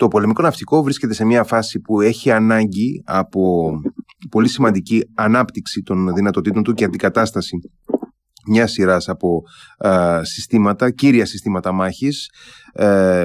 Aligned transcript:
Το 0.00 0.08
πολεμικό 0.08 0.42
ναυτικό 0.42 0.82
βρίσκεται 0.82 1.14
σε 1.14 1.24
μια 1.24 1.44
φάση 1.44 1.80
που 1.80 2.00
έχει 2.00 2.30
ανάγκη 2.30 3.02
από 3.06 3.70
πολύ 4.30 4.48
σημαντική 4.48 5.04
ανάπτυξη 5.14 5.82
των 5.82 6.14
δυνατοτήτων 6.14 6.62
του 6.62 6.74
και 6.74 6.84
αντικατάσταση 6.84 7.58
μιας 8.46 8.72
σειράς 8.72 9.08
από 9.08 9.42
συστήματα, 10.22 10.90
κύρια 10.90 11.26
συστήματα 11.26 11.72
μάχης. 11.72 12.30
Ε, 12.72 13.24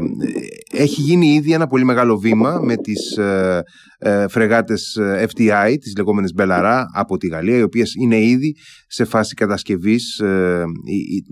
έχει 0.71 1.01
γίνει 1.01 1.33
ήδη 1.33 1.53
ένα 1.53 1.67
πολύ 1.67 1.83
μεγάλο 1.83 2.17
βήμα 2.17 2.59
με 2.61 2.75
τις 2.75 3.17
ε, 3.17 3.63
ε, 3.97 4.27
φρεγάτες 4.27 4.95
ε, 4.95 5.25
FTI, 5.29 5.75
τις 5.81 5.93
λεγόμενες 5.97 6.33
Μπελαρά 6.33 6.85
από 6.93 7.17
τη 7.17 7.27
Γαλλία, 7.27 7.57
οι 7.57 7.61
οποίες 7.61 7.93
είναι 7.93 8.21
ήδη 8.21 8.55
σε 8.87 9.05
φάση 9.05 9.33
κατασκευής 9.33 10.19
ε, 10.19 10.63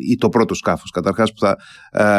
ή, 0.09 0.15
το 0.15 0.29
πρώτο 0.29 0.53
σκάφος 0.53 0.89
καταρχάς 0.89 1.33
που 1.33 1.39
θα 1.39 1.57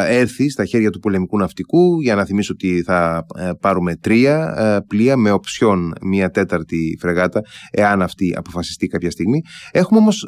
έρθει 0.09 0.51
στα 0.51 0.65
χέρια 0.65 0.91
του 0.91 0.99
πολεμικού 0.99 1.39
ναυτικού 1.39 2.01
για 2.01 2.15
να 2.15 2.25
θυμίσω 2.25 2.53
ότι 2.53 2.83
θα 2.83 3.27
πάρουμε 3.61 3.97
τρία 3.97 4.55
πλοία 4.87 5.17
με 5.17 5.31
οψιόν 5.31 5.93
μία 6.03 6.31
τέταρτη 6.31 6.97
φρεγάτα 7.01 7.41
εάν 7.71 8.03
αυτή 8.03 8.35
αποφασιστεί 8.37 8.87
κάποια 8.87 9.11
στιγμή. 9.11 9.41
Έχουμε 9.71 9.99
όμως 9.99 10.25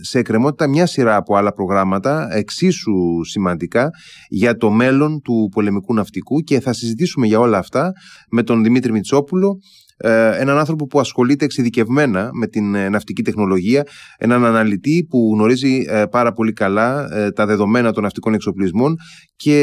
σε 0.00 0.18
εκκρεμότητα 0.18 0.68
μια 0.68 0.86
σειρά 0.86 1.16
από 1.16 1.36
άλλα 1.36 1.52
προγράμματα 1.52 2.28
εξίσου 2.30 3.24
σημαντικά 3.24 3.90
για 4.28 4.56
το 4.56 4.70
μέλλον 4.70 4.95
του 5.24 5.48
πολεμικού 5.54 5.94
ναυτικού 5.94 6.40
και 6.40 6.60
θα 6.60 6.72
συζητήσουμε 6.72 7.26
για 7.26 7.38
όλα 7.38 7.58
αυτά 7.58 7.92
με 8.30 8.42
τον 8.42 8.62
Δημήτρη 8.62 8.92
Μητσόπουλο 8.92 9.58
ε, 9.98 10.40
έναν 10.40 10.58
άνθρωπο 10.58 10.86
που 10.86 11.00
ασχολείται 11.00 11.44
εξειδικευμένα 11.44 12.30
με 12.32 12.46
την 12.46 12.74
ε, 12.74 12.88
ναυτική 12.88 13.22
τεχνολογία, 13.22 13.82
έναν 14.18 14.44
αναλυτή 14.44 15.06
που 15.10 15.30
γνωρίζει 15.34 15.84
ε, 15.88 16.04
πάρα 16.10 16.32
πολύ 16.32 16.52
καλά 16.52 17.08
τα 17.34 17.46
δεδομένα 17.46 17.92
των 17.92 18.02
ναυτικών 18.02 18.34
εξοπλισμών 18.34 18.94
και 19.36 19.58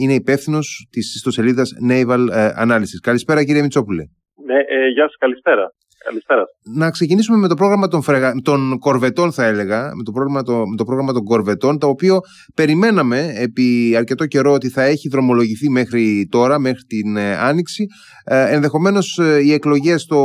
είναι 0.00 0.14
υπεύθυνος 0.14 0.86
της 0.90 1.14
ιστοσελίδας 1.14 1.70
Naval 1.90 2.20
Analysis. 2.64 3.00
Καλησπέρα 3.02 3.44
κύριε 3.44 3.62
Μητσόπουλε. 3.62 4.02
Ναι, 4.46 4.58
γεια 4.94 5.04
σας, 5.06 5.16
καλησπέρα. 5.18 5.72
Καλησπέρα. 6.04 6.44
Να 6.76 6.90
ξεκινήσουμε 6.90 7.36
με 7.38 7.48
το 7.48 7.54
πρόγραμμα 7.54 7.88
των, 7.88 8.02
φρεγα... 8.02 8.32
των 8.44 8.78
κορβετών, 8.78 9.32
θα 9.32 9.44
έλεγα, 9.44 9.92
με 9.94 10.02
το, 10.02 10.12
πρόγραμμα 10.12 10.42
το... 10.42 10.52
με 10.52 10.76
το 10.76 10.84
πρόγραμμα 10.84 11.12
των 11.12 11.24
κορβετών, 11.24 11.78
το 11.78 11.88
οποίο 11.88 12.18
περιμέναμε 12.54 13.32
επί 13.36 13.94
αρκετό 13.96 14.26
καιρό 14.26 14.52
ότι 14.52 14.68
θα 14.68 14.82
έχει 14.82 15.08
δρομολογηθεί 15.08 15.70
μέχρι 15.70 16.28
τώρα, 16.30 16.58
μέχρι 16.58 16.82
την 16.82 17.16
ε, 17.16 17.36
Άνοιξη. 17.36 17.86
Ε, 18.24 18.54
Ενδεχομένως 18.54 19.18
ε, 19.18 19.40
οι 19.44 19.52
εκλογές 19.52 20.06
το, 20.06 20.16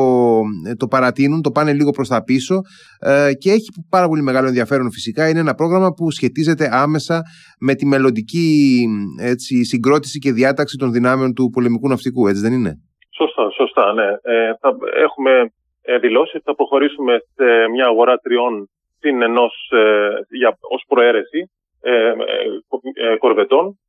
ε, 0.68 0.76
το 0.76 0.88
παρατείνουν, 0.88 1.42
το 1.42 1.52
πάνε 1.52 1.74
λίγο 1.74 1.92
προς 1.92 2.08
τα 2.08 2.24
πίσω 2.24 2.62
ε, 3.00 3.34
και 3.34 3.52
έχει 3.52 3.70
πάρα 3.90 4.08
πολύ 4.08 4.22
μεγάλο 4.22 4.48
ενδιαφέρον 4.48 4.92
φυσικά. 4.92 5.30
Είναι 5.30 5.40
ένα 5.40 5.54
πρόγραμμα 5.54 5.92
που 5.92 6.12
σχετίζεται 6.12 6.70
άμεσα 6.72 7.22
με 7.60 7.76
τη 7.76 7.86
μελλοντική 7.86 8.86
έτσι, 9.20 9.64
συγκρότηση 9.64 10.20
και 10.20 10.32
διάταξη 10.32 10.78
των 10.78 10.92
δυνάμεων 10.92 11.34
του 11.34 11.50
πολεμικού 11.50 11.88
ναυτικού, 11.88 12.28
έτσι 12.28 12.42
δεν 12.42 12.54
είναι; 12.54 12.74
Σωστά, 13.20 13.50
σωστά, 13.50 13.94
ναι. 13.94 14.08
Ε, 14.22 14.54
θα 14.60 14.70
έχουμε 15.04 15.32
ε, 15.32 15.46
δηλώσει 15.98 16.36
ότι 16.36 16.46
θα 16.46 16.56
προχωρήσουμε 16.56 17.20
σε 17.36 17.68
μια 17.68 17.86
αγορά 17.86 18.18
τριών 18.18 18.70
συν 19.00 19.22
ενός 19.22 19.70
ε, 19.72 20.10
για, 20.30 20.58
ως 20.70 20.84
προαίρεση 20.88 21.52
ε, 21.82 22.08
ε, 22.08 22.14
ε 22.94 23.18
κορβετών 23.18 23.80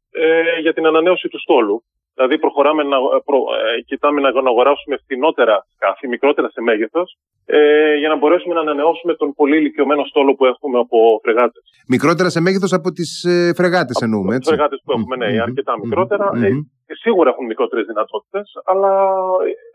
για 0.60 0.72
την 0.72 0.86
ανανέωση 0.86 1.28
του 1.28 1.40
στόλου. 1.40 1.84
Δηλαδή 2.14 2.38
προχωράμε 2.38 2.82
να, 2.82 2.96
προ, 3.24 3.38
ε, 3.38 3.80
κοιτάμε 3.80 4.20
να, 4.20 4.28
αγοράσουμε 4.28 4.96
φθηνότερα 5.02 5.66
σκάφη, 5.74 6.08
μικρότερα 6.08 6.48
σε 6.50 6.60
μέγεθος, 6.60 7.18
ε, 7.46 7.94
για 7.94 8.08
να 8.08 8.16
μπορέσουμε 8.16 8.54
να 8.54 8.60
ανανεώσουμε 8.60 9.14
τον 9.14 9.34
πολύ 9.34 9.56
ηλικιωμένο 9.56 10.04
στόλο 10.04 10.34
που 10.34 10.44
έχουμε 10.44 10.78
από 10.78 10.98
φρεγάτες. 11.22 11.62
Μικρότερα 11.88 12.28
σε 12.28 12.40
μέγεθος 12.40 12.72
από 12.72 12.90
τις 12.90 13.24
ε, 13.24 13.52
φρεγάτες 13.54 13.96
εννοούμε, 14.00 14.34
έτσι. 14.34 14.48
Από 14.48 14.56
φρεγάτες 14.56 14.80
που 14.84 14.92
έχουμε, 14.92 15.16
ναι, 15.16 15.28
mm-hmm. 15.30 15.46
αρκετά 15.48 15.78
μικρότερα. 15.82 16.30
Mm-hmm. 16.34 16.60
Ε, 16.86 16.94
σίγουρα 16.94 17.30
έχουν 17.30 17.46
μικρότερες 17.46 17.86
δυνατότητες, 17.86 18.46
αλλά 18.64 18.92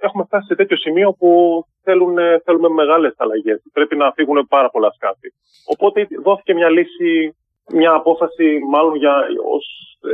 έχουμε 0.02 0.24
φτάσει 0.24 0.46
σε 0.46 0.56
τέτοιο 0.56 0.78
σημείο 0.78 1.12
που 1.20 1.30
θέλουν, 1.86 2.16
θέλουμε 2.44 2.70
μεγάλες 2.70 3.14
αλλαγές. 3.18 3.60
Πρέπει 3.74 3.96
να 3.96 4.12
φύγουν 4.12 4.48
πάρα 4.48 4.70
πολλά 4.70 4.92
σκάφη. 4.92 5.30
Οπότε 5.74 6.08
δόθηκε 6.24 6.54
μια 6.54 6.70
λύση 6.70 7.36
μια 7.74 7.92
απόφαση 7.94 8.60
μάλλον 8.70 8.96
για, 8.96 9.16
ως, 9.54 9.66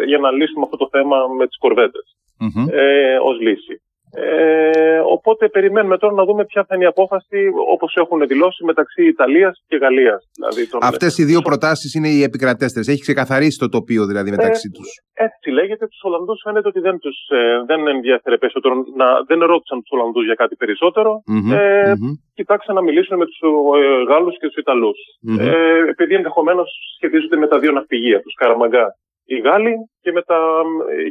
για 0.06 0.18
να 0.18 0.32
λύσουμε 0.32 0.64
αυτό 0.64 0.78
το 0.78 0.88
θέμα 0.92 1.28
με 1.38 1.48
τις 1.48 1.58
κορβέτες 1.58 2.16
mm-hmm. 2.40 2.72
ε, 2.72 3.18
ως 3.18 3.40
λύση. 3.40 3.82
Ε, 4.14 5.00
οπότε 5.16 5.50
περιμένουμε 5.50 5.98
τώρα 5.98 6.14
να 6.14 6.24
δούμε 6.26 6.46
ποια 6.46 6.66
θα 6.68 6.76
είναι 6.76 6.84
η 6.84 6.88
απόφαση 6.88 7.40
όπως 7.72 7.96
έχουν 7.96 8.28
δηλώσει 8.28 8.64
μεταξύ 8.64 9.04
Ιταλίας 9.08 9.64
και 9.68 9.78
Γαλλίας. 9.78 10.30
Δηλαδή 10.36 10.70
τον... 10.70 10.80
Αυτές 10.84 11.18
οι 11.18 11.24
δύο 11.24 11.42
προτάσεις 11.42 11.94
είναι 11.94 12.08
οι 12.08 12.24
επικρατέστερες. 12.24 12.88
Έχει 12.88 13.02
ξεκαθαρίσει 13.02 13.58
το 13.58 13.70
τοπίο 13.70 14.06
δηλαδή 14.06 14.30
μεταξύ 14.30 14.70
ε, 14.74 14.78
τους. 14.78 14.90
Έτσι 15.14 15.50
λέγεται. 15.50 15.88
Τους 15.88 16.02
Ολλανδούς 16.02 16.42
φαίνεται 16.44 16.68
ότι 16.68 16.80
δεν, 16.80 17.00
τους, 17.00 17.18
ε, 17.30 17.64
δεν 17.66 17.88
ενδιαφέρει 17.88 18.38
περισσότερο. 18.38 18.74
Να, 18.96 19.08
δεν 19.28 19.40
ρώτησαν 19.40 19.78
τους 19.82 19.92
Ολλανδούς 19.92 20.26
για 20.26 20.36
κάτι 20.36 20.56
περισσότερο. 20.56 21.12
Mm-hmm. 21.32 21.54
Ε, 21.56 21.92
mm-hmm. 21.92 22.14
Κοιτάξαν 22.34 22.76
να 22.76 22.82
μιλήσουν 22.82 23.18
με 23.18 23.26
τους 23.26 23.40
ε, 23.42 24.04
Γάλλους 24.10 24.36
και 24.40 24.48
τους 24.48 24.56
Ιταλούς. 24.56 25.00
Mm-hmm. 25.28 25.40
Ε, 25.46 25.90
επειδή 25.94 26.14
ενδεχομένως 26.16 26.70
σχετίζονται 26.96 27.38
με 27.38 27.48
τα 27.48 27.60
δύο 27.60 27.72
ναυπηγεία, 27.72 28.20
τους 28.22 28.34
Καραμαγκά 28.34 28.96
οι 29.36 29.40
Γάλλοι 29.40 29.74
και, 30.02 30.12
με 30.12 30.22
τα, 30.22 30.36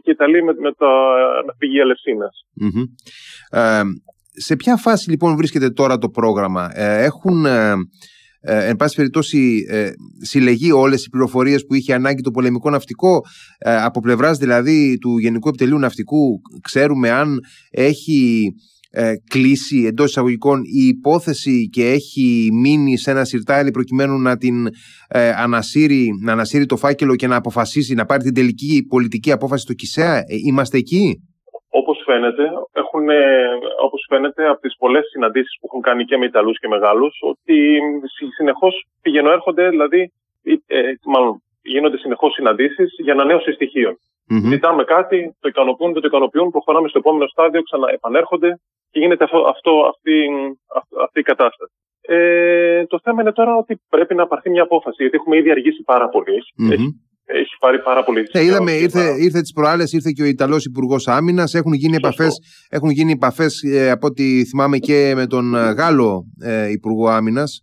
και 0.03 0.11
οι 0.11 0.17
Ιταλοί 0.19 0.43
με, 0.43 0.53
με 0.59 0.73
τα 0.73 0.89
ναυπηγεία 1.47 1.85
Ε, 3.51 3.83
σε 4.33 4.57
ποια 4.57 4.77
φάση 4.77 5.11
λοιπόν 5.11 5.37
βρίσκεται 5.37 5.71
τώρα 5.71 5.99
το 5.99 6.09
πρόγραμμα; 6.09 6.71
Ε, 6.75 7.05
έχουν... 7.05 7.47
Ε, 7.47 7.75
ε, 8.43 8.69
εν 8.69 8.77
πάση 8.77 8.97
περιπτώσει 8.97 9.67
ε, 9.71 9.91
συλλεγεί 10.21 10.73
όλες 10.73 11.05
οι 11.05 11.09
πληροφορίες 11.11 11.67
που 11.67 11.75
είχε 11.75 11.95
ανάγκη 11.95 12.23
το 12.23 12.31
πολεμικό 12.31 12.71
ναυτικό; 12.71 13.23
Από 13.85 14.01
πλευράς 14.01 14.39
δηλαδή 14.39 14.99
του 14.99 15.19
Γενικού 15.19 15.49
Επιτελείου 15.49 15.79
Ναυτικού 15.79 16.41
ξέρουμε 16.63 17.11
αν 17.11 17.39
έχει 17.71 18.51
ε, 18.93 19.12
κλείσει 19.31 19.84
εντός 19.87 20.06
εισαγωγικών 20.06 20.59
η 20.65 20.87
υπόθεση 20.87 21.69
και 21.73 21.84
έχει 21.91 22.49
μείνει 22.62 22.99
σε 22.99 23.11
ένα 23.11 23.25
σιρτάρι 23.25 23.71
προκειμένου 23.71 24.21
να 24.21 24.37
την 24.37 24.67
ε, 25.09 25.31
ανασύρει, 25.45 26.09
να 26.25 26.33
ανασύρει 26.33 26.67
το 26.67 26.77
φάκελο 26.77 27.17
και 27.17 27.27
να 27.27 27.37
αποφασίσει 27.37 27.95
να 27.95 28.05
πάρει 28.05 28.23
την 28.23 28.34
τελική 28.34 28.87
πολιτική 28.89 29.33
απόφαση 29.33 29.62
στο 29.62 29.73
ΚΙΣΕΑ. 29.73 30.17
Ε, 30.17 30.25
είμαστε 30.49 30.77
εκεί; 30.78 31.05
Όπως 31.71 32.03
φαίνεται, 32.05 32.43
έχουν, 32.73 33.06
όπως 33.84 34.05
φαίνεται 34.09 34.49
από 34.49 34.61
τις 34.61 34.77
πολλές 34.78 35.05
συναντήσεις 35.12 35.59
που 35.61 35.67
έχουν 35.69 35.83
κάνει 35.83 36.05
και 36.05 36.17
με 36.17 36.25
Ιταλούς 36.25 36.59
και 36.59 36.69
Μεγάλους, 36.69 37.19
ότι 37.21 37.78
συνεχώς 38.37 38.75
πηγαίνουν 39.03 39.33
έρχονται, 39.33 39.69
δηλαδή, 39.69 40.12
ε, 40.67 40.81
μάλλον 41.07 41.43
γίνονται 41.62 41.99
συνεχώς 41.99 42.33
συναντήσεις 42.33 42.95
για 43.05 43.12
ανανέωση 43.12 43.53
στοιχείων. 43.53 43.95
Mm-hmm. 44.31 44.49
Ζητάμε 44.53 44.84
κάτι, 44.84 45.37
το 45.41 45.49
ικανοποιούν, 45.49 45.93
δεν 45.93 46.03
το 46.03 46.09
ικανοποιούν, 46.09 46.51
προχωράμε 46.51 46.89
στο 46.89 46.99
επόμενο 46.99 47.27
στάδιο, 47.27 47.62
ξαναεπανέρχονται 47.62 48.51
και 48.91 49.01
γίνεται 49.01 49.25
αυτό, 49.25 49.39
αυτό 49.55 49.71
αυτή, 49.93 50.15
αυτή 51.05 51.19
η 51.21 51.23
κατάσταση. 51.23 51.73
Ε, 52.01 52.87
το 52.87 53.01
θέμα 53.03 53.23
είναι 53.23 53.33
τώρα 53.33 53.56
ότι 53.56 53.81
πρέπει 53.89 54.15
να 54.15 54.27
πάρθει 54.27 54.51
μια 54.51 54.62
απόφαση, 54.62 54.97
γιατί 55.03 55.17
έχουμε 55.17 55.37
ήδη 55.37 55.51
αργήσει 55.51 55.83
πάρα 55.83 56.09
πολύ. 56.09 56.39
Mm-hmm. 56.62 56.73
Έχει, 56.73 56.89
έχει 57.25 57.55
πάρει 57.61 57.78
πάρα 57.83 58.05
πολύ. 58.05 58.23
Ε, 58.33 58.45
είδαμε, 58.45 58.73
ήρθε, 58.73 59.05
ήρθε 59.19 59.41
τις 59.41 59.53
προάλλες, 59.53 59.93
ήρθε 59.93 60.11
και 60.15 60.23
ο 60.23 60.27
Ιταλός 60.27 60.65
Υπουργός 60.65 61.09
Άμυνας. 61.09 61.55
Έχουν 61.55 61.73
γίνει 61.73 61.97
επαφές 61.97 62.34
έχουν 62.69 62.91
γίνει 62.91 63.12
επαφές, 63.12 63.62
ε, 63.62 63.91
από 63.91 64.06
ό,τι 64.06 64.45
θυμάμαι 64.45 64.78
και 64.78 65.12
με 65.17 65.27
τον 65.27 65.55
ε, 65.55 65.72
Γάλλο 65.72 66.25
ε, 66.43 66.71
Υπουργό 66.71 67.09
Άμυνας. 67.09 67.61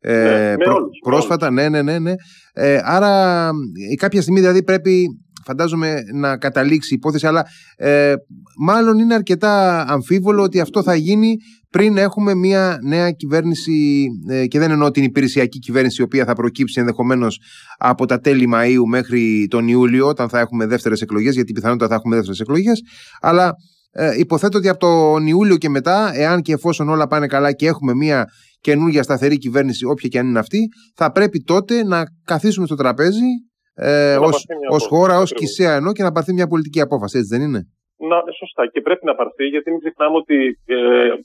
Ε, 0.00 0.54
ναι, 0.58 0.64
πρόσφατα, 1.04 1.50
ναι, 1.50 1.68
ναι, 1.68 1.82
ναι. 1.82 1.98
ναι. 1.98 2.12
Ε, 2.52 2.80
άρα, 2.84 3.50
κάποια 3.96 4.22
στιγμή 4.22 4.40
δηλαδή 4.40 4.64
πρέπει 4.64 5.06
φαντάζομαι 5.44 5.94
να 6.14 6.36
καταλήξει 6.36 6.92
η 6.92 6.96
υπόθεση, 6.96 7.26
αλλά 7.26 7.44
ε, 7.76 8.14
μάλλον 8.58 8.98
είναι 8.98 9.14
αρκετά 9.14 9.84
αμφίβολο 9.88 10.42
ότι 10.42 10.60
αυτό 10.60 10.82
θα 10.82 10.94
γίνει 10.94 11.36
πριν 11.70 11.96
έχουμε 11.96 12.34
μια 12.34 12.78
νέα 12.82 13.10
κυβέρνηση, 13.10 14.06
ε, 14.28 14.46
και 14.46 14.58
δεν 14.58 14.70
εννοώ 14.70 14.90
την 14.90 15.04
υπηρεσιακή 15.04 15.58
κυβέρνηση, 15.58 16.00
η 16.00 16.04
οποία 16.04 16.24
θα 16.24 16.34
προκύψει 16.34 16.80
ενδεχομένως 16.80 17.40
από 17.78 18.06
τα 18.06 18.18
τέλη 18.18 18.48
Μαΐου 18.54 18.84
μέχρι 18.88 19.46
τον 19.50 19.68
Ιούλιο, 19.68 20.06
όταν 20.06 20.28
θα 20.28 20.38
έχουμε 20.38 20.66
δεύτερες 20.66 21.00
εκλογές, 21.00 21.34
γιατί 21.34 21.52
πιθανότατα 21.52 21.88
θα 21.88 21.94
έχουμε 21.94 22.14
δεύτερες 22.16 22.40
εκλογές. 22.40 22.80
Αλλά 23.20 23.52
ε, 23.90 24.18
υποθέτω 24.18 24.58
ότι 24.58 24.68
από 24.68 24.78
τον 24.78 25.26
Ιούλιο 25.26 25.56
και 25.56 25.68
μετά, 25.68 26.10
εάν 26.14 26.40
και 26.40 26.52
εφόσον 26.52 26.88
όλα 26.88 27.06
πάνε 27.06 27.26
καλά 27.26 27.52
και 27.52 27.66
έχουμε 27.66 27.94
μια 27.94 28.24
καινούργια 28.60 29.02
σταθερή 29.02 29.38
κυβέρνηση, 29.38 29.84
όποια 29.84 30.08
και 30.08 30.18
αν 30.18 30.26
είναι 30.26 30.38
αυτή, 30.38 30.58
θα 30.94 31.12
πρέπει 31.12 31.42
τότε 31.42 31.84
να 31.84 32.04
καθίσουμε 32.24 32.66
στο 32.66 32.74
τραπέζι 32.74 33.26
ε, 33.74 34.16
ως, 34.70 34.86
χώρα, 34.86 35.18
ως 35.18 35.32
κησία 35.32 35.74
ενώ 35.74 35.92
και 35.92 36.02
να 36.02 36.12
πάρθει 36.12 36.32
μια 36.32 36.46
πολιτική 36.46 36.80
απόφαση, 36.80 37.18
έτσι 37.18 37.36
δεν 37.36 37.46
είναι; 37.46 37.60
Να, 38.08 38.16
σωστά. 38.38 38.62
Και 38.72 38.80
πρέπει 38.80 39.04
να 39.04 39.14
πάρθει, 39.14 39.44
γιατί 39.44 39.70
μην 39.70 39.80
ξεχνάμε 39.80 40.16
ότι 40.16 40.36
ε, 40.66 40.76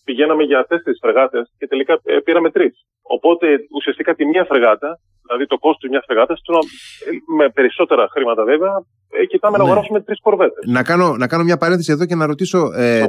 πηγαίναμε 0.03 0.43
για 0.43 0.65
τέσσερις 0.69 0.99
φρεγάτες 1.01 1.53
και 1.57 1.67
τελικά 1.67 1.93
ε, 2.03 2.19
πήραμε 2.25 2.51
τρεις. 2.51 2.73
Οπότε 3.01 3.47
ουσιαστικά 3.77 4.13
τη 4.15 4.25
μία 4.25 4.45
φρεγάτα, 4.49 4.99
δηλαδή 5.25 5.45
το 5.45 5.57
κόστος 5.57 5.89
μιας 5.89 6.03
φρεγάτας, 6.07 6.39
ε, 6.39 7.33
με 7.37 7.49
περισσότερα 7.49 8.07
χρήματα 8.13 8.43
βέβαια, 8.43 8.73
ε, 9.21 9.25
κοιτάμε 9.25 9.57
ναι. 9.57 9.63
να 9.63 9.69
αγοράσουμε 9.69 10.01
τρεις 10.01 10.19
κορβέτες. 10.21 10.63
Να 10.67 10.83
κάνω, 10.83 11.15
να 11.17 11.27
κάνω 11.27 11.43
μια 11.43 11.57
παρένθεση 11.57 11.91
εδώ 11.91 12.05
και 12.05 12.15
να 12.15 12.25
ρωτήσω 12.25 12.59
ε, 12.75 13.05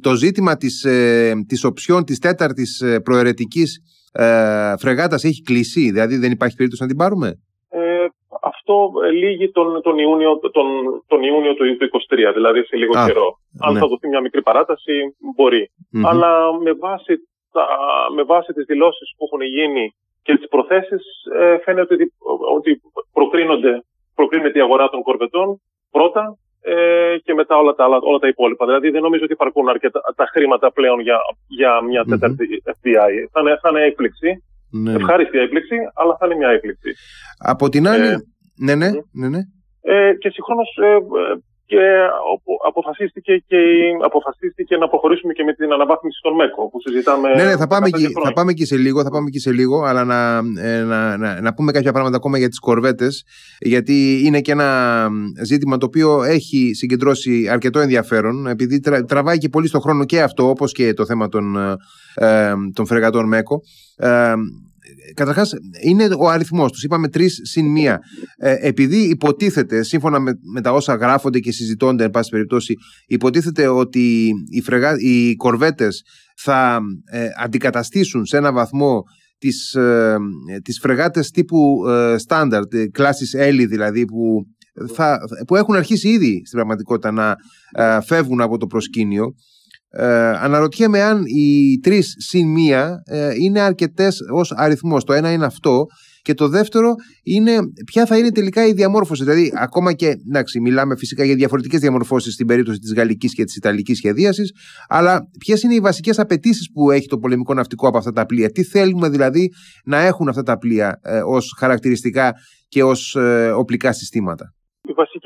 το 0.00 0.14
ζήτημα 0.14 0.56
της 0.56 0.84
ε, 0.84 1.32
της 1.48 1.64
οψιών 1.64 2.04
της 2.04 2.18
τέταρτης 2.18 2.84
προαιρετικής 3.02 3.70
ε, 4.12 4.74
φρεγάτας 4.78 5.24
έχει 5.24 5.42
κλείσει, 5.42 5.90
δηλαδή 5.90 6.16
δεν 6.16 6.30
υπάρχει 6.30 6.56
περίπτωση 6.56 6.82
να 6.82 6.88
την 6.88 6.96
πάρουμε; 6.96 7.40
Αυτό 8.68 8.92
λύγει 9.12 9.50
τον, 9.50 9.82
τον, 9.82 9.98
Ιούνιο, 9.98 10.38
τον, 10.38 10.68
τον 11.06 11.22
Ιούνιο 11.22 11.54
του 11.54 11.64
2023, 12.30 12.32
δηλαδή 12.34 12.60
σε 12.64 12.76
λίγο 12.76 12.92
καιρό. 13.06 13.28
Αν 13.60 13.72
ναι. 13.72 13.78
θα 13.80 13.86
δοθεί 13.86 14.08
μια 14.08 14.20
μικρή 14.20 14.42
παράταση, 14.42 14.92
Αλλά 16.10 16.30
με 16.62 16.72
βάση, 16.72 17.12
τα, 17.52 17.64
με 18.14 18.22
βάση 18.22 18.52
τις 18.52 18.64
δηλώσεις 18.64 19.14
που 19.16 19.24
έχουν 19.26 19.42
γίνει 19.56 19.94
και 20.22 20.36
τις 20.36 20.48
προθέσεις, 20.48 21.04
ε, 21.38 21.58
φαίνεται 21.64 21.94
ότι, 21.94 22.12
ότι 22.56 22.80
προκρίνονται, 23.12 23.72
προκρίνεται 24.14 24.58
η 24.58 24.62
αγορά 24.62 24.88
των 24.88 25.02
κορβετών 25.02 25.60
πρώτα 25.90 26.38
ε, 26.60 27.16
και 27.24 27.34
μετά 27.34 27.56
όλα 27.56 27.72
τα, 27.74 27.84
όλα 28.10 28.18
τα 28.18 28.28
υπόλοιπα. 28.28 28.66
Δηλαδή 28.66 28.90
δεν 28.90 29.02
νομίζω 29.02 29.24
ότι 29.24 29.32
υπάρχουν 29.32 29.68
αρκετά 29.68 30.00
τα 30.16 30.26
χρήματα 30.32 30.72
πλέον 30.72 31.00
για, 31.00 31.18
για 31.46 31.82
μια 31.82 32.04
τέταρτη 32.04 32.46
FBI. 32.64 33.12
Θα 33.32 33.40
είναι, 33.40 33.58
θα 33.62 33.68
είναι 33.70 33.82
έκπληξη. 33.82 34.30
Ναι. 34.70 34.92
Ευχάριστη 34.92 35.38
έκπληξη, 35.38 35.76
αλλά 35.94 36.16
θα 36.18 36.26
είναι 36.26 36.34
μια 36.34 36.48
έκπληξη. 36.48 36.90
Από 37.38 37.68
την 37.68 37.88
άλλη. 37.88 38.06
Ε, 38.06 38.16
ναι, 38.58 38.74
ναι, 38.74 38.90
ναι. 39.12 39.28
ναι. 39.28 39.40
Ε, 39.80 40.14
και 40.14 40.30
συγχρόνως 40.30 40.68
ε, 40.76 40.96
και 41.70 41.80
αποφασίστηκε, 42.68 43.44
και 43.46 43.56
αποφασίστηκε 44.04 44.76
να 44.76 44.88
προχωρήσουμε 44.88 45.32
και 45.32 45.44
με 45.44 45.52
την 45.52 45.72
αναβάθμιση 45.72 46.18
των 46.22 46.34
ΜΕΚΟ 46.34 46.68
που 46.68 46.80
συζητάμε. 46.80 47.34
Ναι, 47.34 47.44
ναι, 47.44 47.56
θα 47.56 47.66
πάμε, 47.66 47.88
και, 47.90 48.08
θα 48.24 48.32
πάμε 48.32 48.52
και 48.52 48.64
σε 48.64 48.76
λίγο, 48.76 49.02
θα 49.02 49.10
πάμε 49.10 49.30
και 49.30 49.38
σε 49.38 49.52
λίγο, 49.52 49.82
αλλά 49.82 50.04
να, 50.04 50.36
ε, 50.62 50.82
να, 50.82 51.16
να, 51.16 51.40
να 51.40 51.54
πούμε 51.54 51.72
κάποια 51.72 51.92
πράγματα 51.92 52.16
ακόμα 52.16 52.38
για 52.38 52.48
τις 52.48 52.58
κορβέτες, 52.58 53.24
γιατί 53.58 54.22
είναι 54.24 54.40
και 54.40 54.52
ένα 54.52 55.08
ζήτημα 55.44 55.76
το 55.76 55.86
οποίο 55.86 56.22
έχει 56.22 56.70
συγκεντρώσει 56.74 57.48
αρκετό 57.50 57.78
ενδιαφέρον, 57.78 58.46
επειδή 58.46 58.80
τραβάει 59.06 59.38
και 59.38 59.48
πολύ 59.48 59.68
στο 59.68 59.80
χρόνο 59.80 60.04
και 60.04 60.22
αυτό, 60.22 60.48
όπως 60.48 60.72
και 60.72 60.94
το 60.94 61.04
θέμα 61.04 61.28
των, 61.28 61.56
ε, 62.14 62.52
των 62.74 62.86
φρεγατών 62.86 63.26
ΜΕΚΟ. 63.26 63.60
Ε, 63.96 64.32
Καταρχάς, 65.14 65.52
είναι 65.82 66.08
ο 66.18 66.28
αριθμός 66.28 66.72
τους. 66.72 66.82
Είπαμε 66.82 67.08
τρεις 67.08 67.40
συν 67.42 67.66
μία. 67.66 67.98
Ε, 68.36 68.56
επειδή 68.60 68.96
υποτίθεται, 68.96 69.82
σύμφωνα 69.82 70.18
με, 70.20 70.32
με 70.52 70.60
τα 70.60 70.72
όσα 70.72 70.94
γράφονται 70.94 71.38
και 71.38 71.52
συζητώνται, 71.52 72.04
εν 72.04 72.10
πάση 72.10 72.30
περιπτώσει, 72.30 72.74
υποτίθεται 73.06 73.66
ότι 73.66 74.30
οι, 74.50 74.60
φρεγά, 74.60 74.94
οι 74.98 75.34
κορβέτες 75.34 76.02
θα 76.36 76.80
ε, 77.04 77.28
αντικαταστήσουν 77.42 78.26
σε 78.26 78.36
ένα 78.36 78.52
βαθμό 78.52 79.02
τις, 79.38 79.74
ε, 79.74 80.16
τις 80.62 80.78
φρεγάτες 80.78 81.30
τύπου 81.30 81.84
στάνταρτ, 82.16 82.74
ε, 82.74 82.88
κλάσης 82.88 83.34
Έλλη 83.34 83.66
δηλαδή, 83.66 84.04
που, 84.04 84.46
θα, 84.94 85.18
που 85.46 85.56
έχουν 85.56 85.74
αρχίσει 85.74 86.08
ήδη 86.08 86.42
στην 86.44 86.58
πραγματικότητα 86.58 87.12
να 87.12 87.36
ε, 87.72 88.00
φεύγουν 88.00 88.40
από 88.40 88.58
το 88.58 88.66
προσκήνιο 88.66 89.34
ε, 89.90 90.06
αναρωτιέμαι 90.28 91.02
αν 91.02 91.22
οι 91.26 91.78
τρεις 91.78 92.14
συν 92.18 92.48
μία 92.48 93.02
ε, 93.06 93.34
είναι 93.38 93.60
αρκετές 93.60 94.18
ως 94.32 94.52
αριθμός. 94.56 95.04
Το 95.04 95.12
ένα 95.12 95.32
είναι 95.32 95.44
αυτό. 95.44 95.86
Και 96.22 96.34
το 96.34 96.48
δεύτερο 96.48 96.94
είναι 97.22 97.58
ποια 97.86 98.06
θα 98.06 98.18
είναι 98.18 98.30
τελικά 98.30 98.66
η 98.66 98.72
διαμόρφωση. 98.72 99.22
Δηλαδή, 99.24 99.52
ακόμα 99.54 99.92
και. 99.92 100.16
Εντάξει, 100.28 100.60
μιλάμε 100.60 100.96
φυσικά 100.96 101.24
για 101.24 101.34
διαφορετικές 101.34 101.80
διαμορφώσεις 101.80 102.32
στην 102.32 102.46
περίπτωση 102.46 102.78
της 102.78 102.94
γαλλικής 102.94 103.34
και 103.34 103.44
της 103.44 103.56
ιταλικής 103.56 103.96
σχεδίασης. 103.96 104.52
Αλλά 104.88 105.20
ποιες 105.38 105.62
είναι 105.62 105.74
οι 105.74 105.80
βασικές 105.80 106.18
απαιτήσεις 106.18 106.70
που 106.72 106.90
έχει 106.90 107.06
το 107.06 107.18
πολεμικό 107.18 107.54
ναυτικό 107.54 107.88
από 107.88 107.98
αυτά 107.98 108.12
τα 108.12 108.26
πλοία; 108.26 108.50
Τι 108.50 108.62
θέλουμε 108.62 109.08
δηλαδή 109.08 109.48
να 109.84 109.98
έχουν 109.98 110.28
αυτά 110.28 110.42
τα 110.42 110.58
πλοία 110.58 111.00
ε, 111.02 111.20
ως 111.24 111.54
χαρακτηριστικά 111.58 112.32
και 112.68 112.82
ως 112.82 113.14
ε, 113.14 113.50
οπλικά 113.50 113.92
συστήματα; 113.92 114.54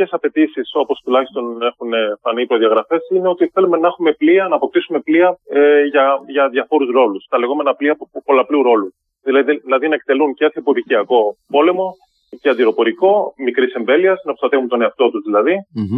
Οι 0.02 0.04
βασικές 0.04 0.30
απαιτήσεις, 0.30 0.70
όπως 0.74 1.00
τουλάχιστον 1.04 1.62
έχουν 1.62 1.90
φανεί 2.22 2.42
οι 2.42 2.46
προδιαγραφές, 2.46 3.00
είναι 3.10 3.28
ότι 3.28 3.50
θέλουμε 3.54 3.78
να 3.78 3.86
έχουμε 3.86 4.12
πλοία, 4.12 4.48
να 4.48 4.56
αποκτήσουμε 4.56 5.00
πλοία 5.00 5.38
ε, 5.48 5.82
για, 5.84 6.04
για 6.26 6.48
διαφόρους 6.48 6.90
ρόλους. 6.90 7.26
Τα 7.28 7.38
λεγόμενα 7.38 7.74
πλοία 7.74 7.96
πολλαπλού 8.24 8.62
ρόλου. 8.62 8.94
Δηλαδή, 9.22 9.60
δηλαδή 9.66 9.88
να 9.88 9.94
εκτελούν 9.94 10.34
και 10.34 10.44
αντιποδικιακό 10.44 11.36
πόλεμο 11.48 11.94
και 12.40 12.48
αντιροπορικό, 12.48 13.34
μικρής 13.36 13.72
εμβέλειας, 13.74 14.22
να 14.24 14.32
προστατεύουν 14.32 14.68
τον 14.68 14.82
εαυτό 14.82 15.10
τους 15.10 15.22
δηλαδη 15.26 15.56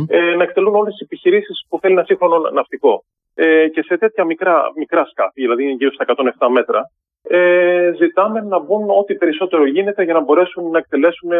ε, 0.09 0.35
να 0.35 0.43
εκτελούν 0.43 0.75
όλες 0.75 0.93
τις 0.93 1.07
επιχειρήσεις 1.07 1.67
που 1.69 1.79
θέλει 1.81 1.93
ένα 1.93 2.05
σύγχρονο 2.05 2.51
ναυτικό. 2.51 3.05
Ε, 3.35 3.69
και 3.69 3.83
σε 3.83 3.97
τέτοια 3.97 4.25
μικρά, 4.25 4.63
μικρά 4.77 5.05
σκάφη, 5.05 5.41
δηλαδή 5.41 5.63
είναι 5.63 5.73
γύρω 5.73 5.93
στα 5.93 6.05
107 6.07 6.49
μέτρα, 6.51 6.81
ε, 7.29 7.93
ζητάμε 7.97 8.41
να 8.41 8.59
μπουν 8.59 8.91
ό,τι 8.91 9.15
περισσότερο 9.15 9.67
γίνεται 9.67 10.03
για 10.03 10.15
να 10.15 10.21
μπορέσουν 10.21 10.71
να 10.71 10.79
εκτελέσουν 10.79 11.31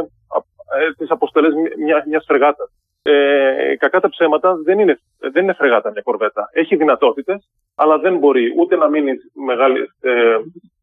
ε, 0.81 0.93
τις 0.93 1.11
αποστολές 1.11 1.53
μια, 1.79 2.05
μιας 2.07 2.25
φρεγάτας. 2.27 2.71
Ε, 3.03 3.77
κακά 3.77 4.01
τα 4.01 4.09
ψέματα 4.09 4.55
δεν 4.65 4.79
είναι, 4.79 4.99
δεν 5.19 5.43
είναι 5.43 5.53
φρεγάτα 5.53 5.91
μια 5.91 6.03
κορβέτα. 6.03 6.49
Έχει 6.53 6.77
δυνατότητες, 6.77 7.49
αλλά 7.75 7.99
δεν 7.99 8.19
μπορεί 8.19 8.55
ούτε 8.57 8.77
να 8.77 8.89
μείνει 8.89 9.13
μεγάλη, 9.33 9.81
ε, 10.01 10.37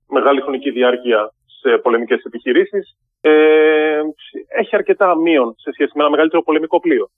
μεγάλη 0.07 0.41
χρονική 0.41 0.71
διάρκεια 0.71 1.31
σε 1.61 1.77
πολεμικές 1.77 2.23
επιχειρήσεις. 2.23 2.97
Ε, 3.21 4.01
έχει 4.47 4.75
αρκετά 4.75 5.15
μείον 5.17 5.55
σε 5.57 5.71
σχέση 5.71 5.91
με 5.95 6.01
ένα 6.01 6.11
μεγαλύτερο 6.11 6.43
πολεμικό 6.43 6.79
πλοίο. 6.79 7.09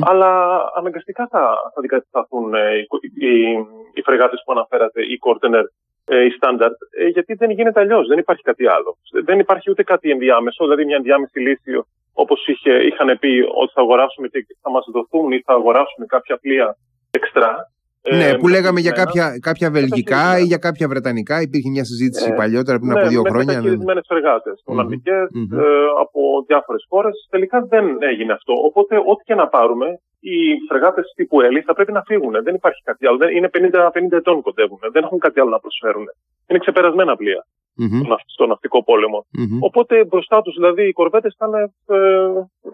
Αλλά 0.00 0.60
αναγκαστικά 0.74 1.28
θα, 1.30 1.40
θα 1.40 1.78
αντικατασταθούν 1.78 2.54
ε, 2.54 2.76
οι, 2.76 2.86
οι, 3.26 3.50
οι 3.94 4.02
φρεγάτες 4.02 4.42
που 4.44 4.52
αναφέρατε, 4.52 5.02
οι 5.02 5.18
Κόρτενερ 5.18 5.64
ε, 5.64 5.66
η 6.08 6.30
στάνταρτ, 6.30 6.76
ε, 6.98 7.06
γιατί 7.06 7.34
δεν 7.34 7.50
γίνεται 7.50 7.80
αλλιώς. 7.80 8.06
Δεν 8.06 8.18
υπάρχει 8.18 8.42
κάτι 8.42 8.66
άλλο. 8.66 8.96
Δεν 9.24 9.38
υπάρχει 9.38 9.70
ούτε 9.70 9.82
κάτι 9.82 10.10
ενδιάμεσο, 10.10 10.64
δηλαδή 10.64 10.84
μια 10.84 10.96
ενδιάμεση 10.96 11.38
λύση 11.38 11.84
όπως 12.12 12.46
είχαν 12.88 13.18
πει 13.18 13.44
ότι 13.54 13.72
θα 13.72 13.80
αγοράσουμε 13.80 14.28
και 14.28 14.46
θα 14.62 14.70
μας 14.70 14.84
δοθούν 14.92 15.32
ή 15.32 15.40
θα 15.40 15.54
αγοράσουμε 15.54 16.06
κάποια 16.06 16.36
πλοία 16.36 16.76
εξτρά. 17.10 17.72
Ναι, 18.12 18.28
ε, 18.28 18.36
που 18.36 18.48
λέγαμε 18.48 18.80
για 18.80 18.90
κάποια, 18.90 19.38
κάποια 19.40 19.70
βελγικά 19.70 20.38
ή 20.38 20.42
για 20.42 20.56
κάποια 20.56 20.88
βρετανικά. 20.88 21.40
Υπήρχε 21.40 21.68
μια 21.70 21.84
συζήτηση 21.84 22.30
ε, 22.32 22.34
παλιότερα 22.34 22.78
πριν 22.78 22.92
ναι, 22.92 23.00
από 23.00 23.08
δύο 23.08 23.22
με 23.22 23.30
χρόνια. 23.30 23.60
Με 23.60 24.00
φρεγάτε 24.08 24.50
Ολλανδικές 24.64 25.26
mm-hmm. 25.34 25.58
ε, 25.58 25.64
από 26.04 26.20
διάφορες 26.46 26.84
χώρες. 26.88 27.26
Τελικά 27.30 27.66
δεν 27.72 27.84
έγινε 28.00 28.32
αυτό. 28.32 28.52
Οπότε, 28.68 28.96
ό,τι 28.96 29.22
και 29.24 29.34
να 29.34 29.46
πάρουμε, 29.48 29.86
οι 30.20 30.36
φρεγάτε 30.68 31.02
τύπου 31.14 31.40
Έλλη 31.40 31.60
θα 31.60 31.74
πρέπει 31.74 31.92
να 31.92 32.02
φύγουν. 32.02 32.32
Δεν 32.42 32.54
υπάρχει 32.54 32.82
κάτι 32.82 33.06
άλλο. 33.06 33.28
Είναι 33.36 33.50
50, 33.52 33.90
50 33.92 34.12
ετών 34.20 34.42
κοντεύουν. 34.42 34.78
Δεν 34.92 35.02
έχουν 35.02 35.18
κάτι 35.18 35.40
άλλο 35.40 35.50
να 35.50 35.58
προσφέρουν. 35.58 36.06
Είναι 36.48 36.58
ξεπερασμένα 36.58 37.16
πλοία 37.16 37.46
mm-hmm. 37.80 38.16
στο 38.26 38.46
ναυτικό 38.46 38.84
πόλεμο. 38.84 39.18
Mm-hmm. 39.38 39.60
Οπότε 39.60 40.04
μπροστά 40.04 40.42
τους 40.42 40.54
δηλαδή 40.54 40.88
οι 40.88 40.92
κορβέτες 40.92 41.34
ήταν 41.34 41.52
ε, 41.54 41.66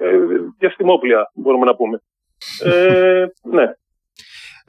ε, 0.04 0.18
διαστημόπλια, 0.58 1.30
μπορούμε 1.34 1.64
να 1.64 1.74
πούμε. 1.74 2.00
Ε, 2.64 3.26
ναι. 3.42 3.66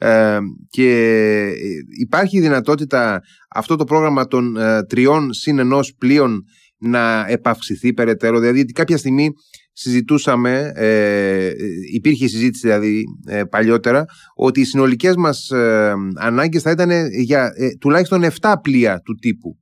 Ε, 0.04 0.38
και 0.68 1.52
υπάρχει 2.00 2.40
δυνατότητα 2.40 3.20
αυτό 3.54 3.76
το 3.76 3.84
πρόγραμμα 3.84 4.26
των 4.26 4.56
ε, 4.56 4.82
τριών 4.84 5.32
συν 5.32 5.58
ενός 5.58 5.94
πλοίων 5.98 6.44
να 6.78 7.26
επαυξηθεί 7.28 7.92
περαιτέρω; 7.92 8.38
Δηλαδή, 8.38 8.64
κάποια 8.64 8.96
στιγμή 8.96 9.30
συζητούσαμε, 9.72 10.72
ε, 10.74 11.50
υπήρχε 11.92 12.26
συζήτηση 12.26 12.66
δηλαδή 12.66 13.04
ε, 13.26 13.44
παλιότερα, 13.44 14.04
ότι 14.34 14.60
οι 14.60 14.64
συνολικές 14.64 15.16
μας 15.16 15.50
ε, 15.50 15.94
ανάγκες 16.14 16.62
θα 16.62 16.70
ήταν 16.70 16.90
για 17.20 17.52
ε, 17.56 17.68
τουλάχιστον 17.80 18.24
7 18.40 18.54
πλοία 18.62 19.00
του 19.04 19.14
τύπου. 19.14 19.56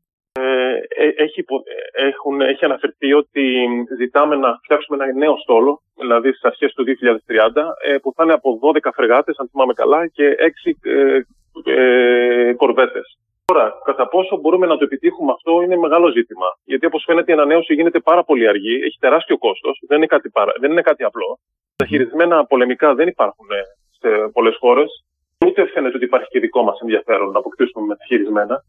Έχει, 1.17 1.45
έχουν, 1.93 2.41
έχει 2.41 2.65
αναφερθεί 2.65 3.13
ότι 3.13 3.67
ζητάμε 3.99 4.37
να 4.37 4.59
φτιάξουμε 4.63 5.05
ένα 5.05 5.13
νέο 5.13 5.37
στόλο, 5.37 5.81
δηλαδή 5.99 6.29
στις 6.29 6.45
αρχές 6.45 6.73
του 6.73 6.85
2030, 6.85 7.99
που 8.03 8.13
θα 8.17 8.25
είναι 8.25 8.33
από 8.33 8.59
12 8.63 8.91
φρεγάτες, 8.95 9.39
αν 9.39 9.49
θυμάμαι 9.51 9.73
καλά, 9.73 10.07
και 10.07 10.37
6 10.39 10.77
ε, 10.83 11.21
ε, 11.65 12.53
κορβέτες. 12.53 13.19
Τώρα, 13.45 13.81
κατά 13.85 14.09
πόσο 14.09 14.37
μπορούμε 14.37 14.67
να 14.67 14.77
το 14.77 14.85
επιτύχουμε 14.85 15.33
αυτό 15.33 15.63
είναι 15.63 15.77
μεγάλο 15.77 16.09
ζήτημα. 16.11 16.47
Γιατί 16.65 16.87
όπως 16.87 17.03
φαίνεται 17.07 17.31
η 17.31 17.35
ανανέωση 17.35 17.75
γίνεται 17.75 18.01
πάρα 18.01 18.25
πολύ 18.25 18.49
αργή, 18.49 18.75
έχει 18.75 18.99
τεράστιο 19.01 19.39
κόστος, 19.39 19.83
δεν, 19.89 19.97
είναι 19.97 20.07
κάτι 20.07 20.31
δεν 20.61 20.71
είναι 20.71 20.83
κάτι 20.83 21.05
απλό. 21.05 21.39
Τα 21.77 21.87
χειρισμένα 21.87 22.45
πολεμικά 22.45 22.95
δεν 22.95 23.09
υπάρχουν 23.09 23.47
ε, 23.51 23.63
σε 23.99 24.09
πολλές 24.33 24.57
χώρες. 24.61 25.05
Ούτε 25.47 25.67
φαίνεται 25.67 25.97
ότι 25.97 26.05
υπάρχει 26.05 26.29
και 26.29 26.41
δικό 26.41 26.63
μας 26.63 26.81
ενδιαφέρον 26.81 27.31
να 27.31 27.39
αποκτήσουμε 27.39 27.87
μεταχειρισμένα. 27.87 28.65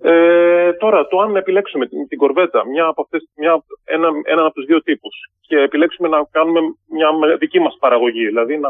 Ε, 0.00 0.72
τώρα, 0.72 1.06
το 1.06 1.18
αν 1.18 1.36
επιλέξουμε 1.36 1.86
την, 1.86 2.08
την 2.08 2.18
κορβέτα, 2.18 2.66
μια 2.66 2.86
από 2.86 3.02
αυτές, 3.02 3.28
μια, 3.36 3.64
ένα, 3.84 4.08
έναν 4.24 4.44
από 4.44 4.54
τους 4.54 4.64
δύο 4.64 4.82
τύπους, 4.82 5.14
και 5.40 5.56
επιλέξουμε 5.56 6.08
να 6.08 6.24
κάνουμε 6.30 6.60
μια 6.90 7.36
δική 7.38 7.60
μας 7.60 7.76
παραγωγή, 7.80 8.24
δηλαδή 8.26 8.58
να, 8.58 8.68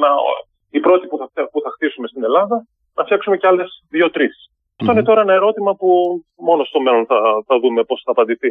να, 0.00 0.08
η 0.70 0.80
πρώτη 0.80 1.06
που 1.06 1.16
θα, 1.18 1.48
που 1.50 1.60
θα 1.60 1.70
χτίσουμε 1.70 2.06
στην 2.06 2.24
Ελλάδα, 2.24 2.66
να 2.94 3.04
φτιάξουμε 3.04 3.36
και 3.36 3.46
άλλες 3.46 3.84
δύο-τρει. 3.90 4.28
Αυτό 4.80 4.92
είναι 4.92 5.02
τώρα 5.02 5.20
ένα 5.20 5.32
ερώτημα 5.32 5.74
που 5.74 5.88
μόνο 6.36 6.64
στο 6.64 6.80
μέλλον 6.80 7.06
θα, 7.06 7.18
θα 7.46 7.58
δούμε 7.60 7.84
πώς 7.84 8.02
θα 8.04 8.10
απαντηθει 8.10 8.50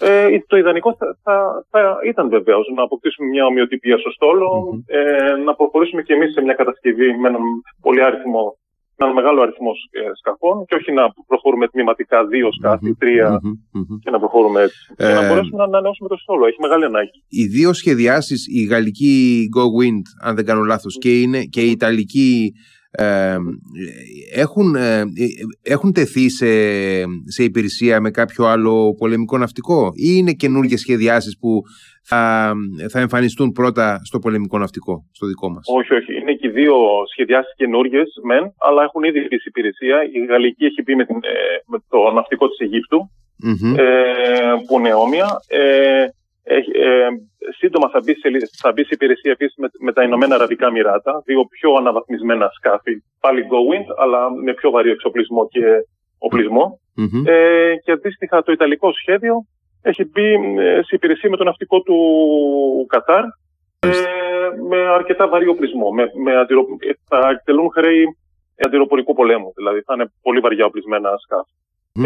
Ε, 0.00 0.38
το 0.46 0.56
ιδανικό 0.56 0.96
θα, 0.98 1.18
θα, 1.22 1.66
θα 1.70 1.80
ήταν 2.06 2.28
βεβαίως 2.28 2.66
να 2.76 2.82
αποκτήσουμε 2.82 3.28
μια 3.28 3.46
ομοιοτυπία 3.46 3.98
στο 3.98 4.10
στολο 4.10 4.48
ε, 4.86 5.36
να 5.46 5.54
προχωρήσουμε 5.54 6.02
και 6.02 6.12
εμείς 6.12 6.32
σε 6.32 6.40
μια 6.40 6.54
κατασκευή 6.54 7.18
με 7.18 7.28
έναν 7.28 7.42
πολύ 7.80 8.02
αριθμό 8.02 8.56
με 8.96 9.06
ένα 9.06 9.14
μεγάλο 9.14 9.40
αριθμό 9.42 9.72
ε, 9.90 10.00
σκαφών 10.20 10.64
και 10.66 10.74
όχι 10.74 10.92
να 10.92 11.04
προχωρούμε 11.26 11.68
τμηματικά 11.68 12.26
δύο 12.26 12.48
σκάφη, 12.52 12.94
τρία 12.94 13.40
και 14.02 14.10
να 14.10 14.18
προχωρούμε 14.18 14.62
έτσι. 14.62 14.78
Ε, 14.96 15.06
για 15.06 15.20
να 15.20 15.28
μπορέσουμε 15.28 15.56
να 15.56 15.64
ανανεώσουμε 15.64 16.08
το 16.08 16.16
στόλο. 16.16 16.46
Έχει 16.46 16.60
μεγάλη 16.60 16.84
ανάγκη. 16.84 17.18
Οι 17.28 17.44
δύο 17.46 17.72
σχεδιάσεις, 17.72 18.46
η 18.48 18.64
γαλλική 18.64 19.48
Go 19.56 19.64
Wind, 19.78 20.06
αν 20.22 20.34
δεν 20.34 20.44
κάνω 20.44 20.62
λάθος, 20.62 20.98
και, 20.98 21.10
και 21.50 21.60
η 21.60 21.70
ιταλική 21.70 22.52
ε, 22.96 23.36
έχουν, 24.34 24.74
ε, 24.74 25.02
έχουν 25.62 25.92
τεθεί 25.92 26.30
σε, 26.30 26.46
σε 27.24 27.44
υπηρεσία 27.44 28.00
με 28.00 28.10
κάποιο 28.10 28.44
άλλο 28.44 28.94
πολεμικό 28.98 29.38
ναυτικό 29.38 29.92
ή 29.94 30.08
είναι 30.18 30.32
καινούργιες 30.32 30.80
σχεδιάσεις 30.80 31.38
που 31.38 31.62
θα, 32.02 32.52
θα 32.90 33.00
εμφανιστούν 33.00 33.52
πρώτα 33.52 34.00
στο 34.04 34.18
πολεμικό 34.18 34.58
ναυτικό, 34.58 35.04
στο 35.12 35.26
δικό 35.26 35.50
μας; 35.50 35.64
Όχι, 35.78 35.94
όχι. 35.94 36.20
Είναι 36.20 36.32
και 36.32 36.48
δύο 36.48 36.74
σχεδιάσεις 37.12 37.52
καινούργιες 37.56 38.08
μεν, 38.22 38.44
αλλά 38.58 38.82
έχουν 38.82 39.02
ήδη 39.02 39.20
μπει 39.20 39.38
σε 39.38 39.48
υπηρεσία. 39.48 39.96
Η 40.12 40.24
Γαλλική 40.24 40.64
έχει 40.64 40.82
μπει 40.82 40.94
με, 40.94 41.04
την, 41.04 41.16
με 41.66 41.78
το 41.88 42.10
ναυτικό 42.14 42.48
της 42.48 42.58
Αιγύπτου, 42.58 43.10
ε, 43.76 43.84
που 44.66 44.78
είναι 44.78 44.94
όμοια. 44.94 45.26
Ε, 45.48 46.06
ε, 46.44 47.08
σύντομα 47.58 47.88
θα 47.88 48.00
μπει, 48.04 48.14
σε, 48.14 48.28
θα 48.62 48.72
μπει 48.72 48.82
σε 48.82 48.94
υπηρεσία 48.94 49.32
επίσης 49.32 49.56
με, 49.56 49.68
με, 49.78 49.92
τα 49.92 50.02
Ηνωμένα 50.02 50.34
Αραβικά 50.34 50.70
Μοιράτα, 50.70 51.22
δύο 51.24 51.44
πιο 51.44 51.74
αναβαθμισμένα 51.74 52.48
σκάφη, 52.56 53.02
πάλι 53.20 53.46
Go-Wind, 53.50 53.88
αλλά 54.02 54.30
με 54.30 54.52
πιο 54.54 54.70
βαρύ 54.70 54.90
εξοπλισμό 54.90 55.48
και 55.48 55.64
οπλισμο 56.18 56.80
Ε, 57.26 57.74
και 57.84 57.92
αντίστοιχα 57.92 58.42
το 58.42 58.52
Ιταλικό 58.52 58.92
σχέδιο 58.92 59.34
έχει 59.82 60.04
μπει 60.04 60.32
ε, 60.58 60.80
σε 60.82 60.94
υπηρεσία 60.94 61.30
με 61.30 61.36
το 61.36 61.44
ναυτικό 61.44 61.80
του 61.80 61.96
Κατάρ 62.88 63.24
ε, 63.78 63.90
με 64.68 64.76
αρκετά 64.76 65.28
βαρύ 65.28 65.48
οπλισμό. 65.48 65.90
Με, 65.90 66.10
με 66.24 66.36
αντιρο, 66.36 66.64
θα 67.08 67.28
εκτελούν 67.30 67.70
χρέη 67.70 68.04
αντιροπορικού 68.66 69.14
πολέμου, 69.14 69.52
δηλαδή 69.56 69.80
θα 69.80 69.94
είναι 69.94 70.12
πολύ 70.22 70.40
βαριά 70.40 70.64
οπλισμένα 70.64 71.10
σκάφη. 71.24 71.52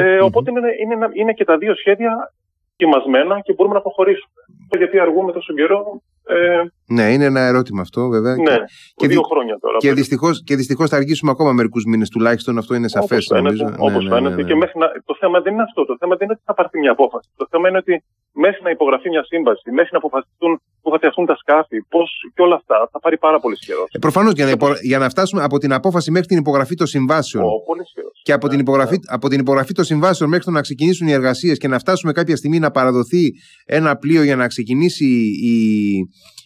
Ε, 0.03 0.21
οπότε 0.21 0.51
είναι, 0.51 0.61
είναι, 0.83 1.09
είναι, 1.13 1.33
και 1.33 1.45
τα 1.45 1.57
δύο 1.59 1.75
σχέδια 1.75 2.33
ετοιμασμένα 2.79 3.41
και 3.41 3.53
μπορούμε 3.53 3.75
να 3.75 3.81
προχωρήσουμε. 3.81 4.41
Γιατί 4.79 4.99
αργούμε 4.99 5.33
τόσο 5.33 5.53
καιρό. 5.55 6.03
Ε... 6.25 6.63
Ναι, 6.97 7.13
είναι 7.13 7.25
ένα 7.25 7.41
ερώτημα 7.41 7.81
αυτό 7.81 8.09
βέβαια. 8.09 8.35
Ναι, 8.37 8.57
και, 8.95 9.07
δύο 9.07 9.23
χρόνια 9.31 9.59
τώρα. 9.61 9.77
Και 9.79 9.93
δυστυχώς 9.93 10.43
και 10.47 10.57
δυστυχώς 10.57 10.89
θα 10.91 10.97
αργήσουμε 10.97 11.31
ακόμα 11.31 11.53
μερικούς 11.53 11.85
μήνες 11.85 12.09
τουλάχιστον. 12.09 12.59
Αυτό 12.59 12.75
είναι 12.75 12.89
σαφές. 12.89 13.31
Όπω 13.31 13.35
φαίνεται. 13.35 13.65
Ναι, 13.65 13.77
όπως 13.79 14.05
ναι, 14.05 14.11
φαίνεται. 14.11 14.35
Ναι, 14.35 14.43
ναι, 14.43 14.49
και 14.49 14.55
μέχρι 14.55 14.79
να... 14.79 14.87
Το 15.05 15.15
θέμα 15.21 15.41
δεν 15.41 15.53
είναι 15.53 15.63
αυτό. 15.63 15.85
Το 15.85 15.97
θέμα 16.01 16.15
δεν 16.17 16.25
είναι 16.27 16.35
ότι 16.37 16.45
θα 16.45 16.55
πάρθει 16.55 16.79
μια 16.79 16.91
απόφαση. 16.91 17.29
Το 17.37 17.47
θέμα 17.51 17.69
είναι 17.69 17.79
ότι 17.79 18.05
μέχρι 18.33 18.63
να 18.63 18.71
υπογραφεί 18.71 19.09
μια 19.09 19.25
σύμβαση, 19.25 19.71
μέχρι 19.71 19.91
να 19.93 19.99
αποφασιστούν 19.99 20.61
πού 20.83 20.91
θα 20.91 20.97
φτιαχτούν 20.97 21.27
τα 21.27 21.37
σκάφη, 21.37 21.83
πώς 21.83 22.09
και 22.35 22.43
όλα 22.43 22.55
αυτά 22.55 22.89
θα 22.93 22.99
πάρει 23.01 23.19
πάρα 23.19 23.39
πολύ 23.41 23.57
καιρό. 23.57 23.85
Ε, 23.91 23.99
Προφανώς 23.99 24.33
για, 24.33 24.47
να 24.47 24.55
για 24.83 24.99
να 24.99 25.09
φτάσουμε 25.09 25.43
από 25.43 25.59
την 25.59 25.73
απόφαση 25.73 26.11
μέχρι 26.11 26.29
την 26.29 26.39
υπογραφή 26.39 26.75
των 26.75 26.87
συμβάσεων. 26.87 27.45
Ο, 27.45 27.63
πολύ 27.67 27.85
και 28.29 28.35
από, 28.35 28.49
την 28.49 28.59
υπογραφή, 28.59 28.97
από 29.07 29.29
την 29.29 29.41
υπογραφή 29.41 29.73
των 29.73 29.85
συμβάσεων 29.85 30.31
μέχρι 30.31 30.45
το 30.45 30.51
να 30.51 30.61
ξεκινήσουν 30.61 31.07
οι 31.07 31.13
εργασίες 31.13 31.59
και 31.59 31.69
να 31.69 31.79
φτάσουμε 31.79 32.13
κάποια 32.13 32.37
στιγμή 32.37 32.59
να 32.59 32.71
παραδοθεί 32.71 33.33
ένα 33.65 33.97
πλοίο 33.97 34.23
για 34.23 34.37
να 34.37 34.47
ξεκινήσει 34.47 35.05
η, 35.43 35.97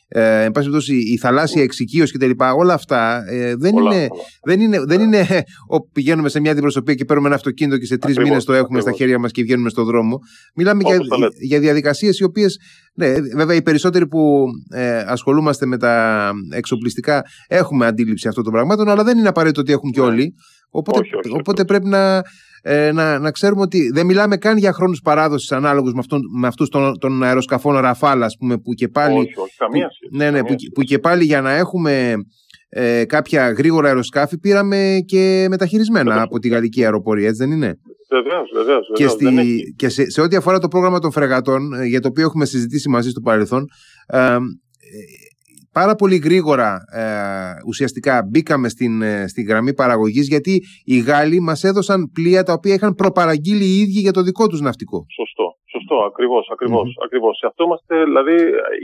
ε, 0.08 0.44
εν 0.44 0.50
πάση 0.50 0.94
η 1.12 1.16
θαλάσσια 1.16 1.62
εξοικείωση 1.62 2.12
κτλ. 2.12 2.30
Όλα 2.56 2.74
αυτά 2.74 3.24
ε, 3.28 3.54
δεν, 3.54 3.76
είναι, 3.76 4.08
δεν 4.42 4.60
είναι, 4.60 4.84
δεν 4.84 5.00
είναι 5.00 5.26
όπου 5.68 5.88
πηγαίνουμε 5.92 6.28
σε 6.28 6.40
μια 6.40 6.50
αντιπροσωπεία 6.50 6.94
και 6.94 7.04
παίρνουμε 7.04 7.28
ένα 7.28 7.36
αυτοκίνητο 7.36 7.78
και 7.78 7.86
σε 7.86 7.98
τρεις 7.98 8.18
μήνες 8.18 8.44
το 8.44 8.52
έχουμε 8.52 8.80
στα 8.80 8.92
χέρια 8.92 9.18
μας 9.18 9.30
και 9.30 9.42
βγαίνουμε 9.42 9.68
στον 9.68 9.84
δρόμο. 9.84 10.18
Μιλάμε 10.54 10.82
για, 10.86 10.98
για 11.40 11.60
διαδικασίες 11.60 12.18
οι 12.18 12.24
οποίες. 12.24 12.58
Ναι, 12.94 13.12
βέβαια, 13.36 13.56
οι 13.56 13.62
περισσότεροι 13.62 14.06
που 14.06 14.44
ε, 14.70 14.98
ασχολούμαστε 14.98 15.66
με 15.66 15.76
τα 15.76 16.30
εξοπλιστικά 16.50 17.22
έχουμε 17.48 17.86
αντίληψη 17.86 18.28
αυτών 18.28 18.44
των 18.44 18.52
πραγμάτων, 18.52 18.88
αλλά 18.88 19.04
δεν 19.04 19.18
είναι 19.18 19.28
απαραίτητο 19.28 19.60
ότι 19.60 19.72
έχουν 19.72 19.90
και 19.90 20.00
ναι. 20.00 20.06
όλοι. 20.06 20.34
Οπότε, 20.74 21.00
οπότε 21.38 21.64
πρέπει 21.64 21.88
να, 21.88 22.22
ε, 22.62 22.92
να, 22.92 23.18
να 23.18 23.30
ξέρουμε 23.30 23.60
ότι 23.60 23.90
δεν 23.94 24.06
μιλάμε 24.06 24.36
καν 24.36 24.56
για 24.56 24.72
χρόνους 24.72 25.00
παράδοσης 25.00 25.52
ανάλογους 25.52 25.92
με, 25.92 26.02
με 26.40 26.46
αυτούς 26.46 26.68
των, 26.68 26.98
των 26.98 27.22
αεροσκαφών 27.22 27.78
Ραφάλ, 27.78 28.22
ας 28.22 28.36
πούμε, 28.38 28.58
που 28.58 28.72
και 28.72 28.88
πάλι. 28.88 29.18
Όχι, 29.18 29.38
όχι, 29.38 29.56
καμία 29.56 29.86
που, 29.86 30.16
ναι, 30.16 30.30
ναι, 30.30 30.44
που, 30.44 30.54
που, 30.74 30.82
και 30.82 30.98
πάλι 30.98 31.24
για 31.24 31.40
να 31.40 31.52
έχουμε 31.52 32.14
ε, 32.68 33.04
κάποια 33.04 33.50
γρήγορα 33.50 33.88
αεροσκάφη 33.88 34.38
πήραμε 34.38 34.98
και 35.06 35.46
μεταχειρισμένα 35.50 36.22
από 36.22 36.38
τη 36.38 36.48
γαλλική 36.48 36.84
αεροπορία, 36.84 37.28
έτσι 37.28 37.44
δεν 37.44 37.52
είναι; 37.52 37.78
Βεβαίως, 38.12 38.50
βεβαίως. 38.54 38.90
Και, 38.92 39.08
στη, 39.08 39.74
και 39.76 39.88
σε, 39.88 40.10
σε 40.10 40.20
ό,τι 40.20 40.36
αφορά 40.36 40.58
το 40.58 40.68
πρόγραμμα 40.68 40.98
των 40.98 41.12
φρεγατών, 41.12 41.72
ε, 41.72 41.84
για 41.84 42.00
το 42.00 42.08
οποίο 42.08 42.24
έχουμε 42.24 42.44
συζητήσει 42.44 42.88
μαζί 42.88 43.10
στο 43.10 43.20
παρελθόν, 43.20 43.64
ε, 44.06 44.36
πάρα 45.72 45.94
πολύ 45.94 46.16
γρήγορα 46.16 46.70
ε, 47.02 47.04
ουσιαστικά 47.66 48.14
μπήκαμε 48.30 48.68
στην, 48.68 49.02
ε, 49.02 49.28
στην 49.28 49.44
γραμμή 49.48 49.74
παραγωγής 49.74 50.26
γιατί 50.28 50.54
οι 50.84 50.98
Γάλλοι 50.98 51.40
μας 51.40 51.64
έδωσαν 51.64 52.10
πλοία 52.14 52.42
τα 52.42 52.52
οποία 52.52 52.74
είχαν 52.74 52.94
προπαραγγείλει 52.94 53.64
οι 53.64 53.78
ίδιοι 53.84 54.00
για 54.06 54.12
το 54.12 54.22
δικό 54.22 54.46
τους 54.46 54.60
ναυτικό. 54.60 54.98
Σωστό, 55.20 55.46
σωστό, 55.74 55.96
ακριβώς, 56.10 56.44
ακριβώς, 56.52 56.86
mm-hmm. 56.88 57.04
ακριβώς. 57.04 57.34
Σε 57.38 57.46
αυτό 57.46 57.64
είμαστε, 57.64 57.94
δηλαδή, 58.04 58.36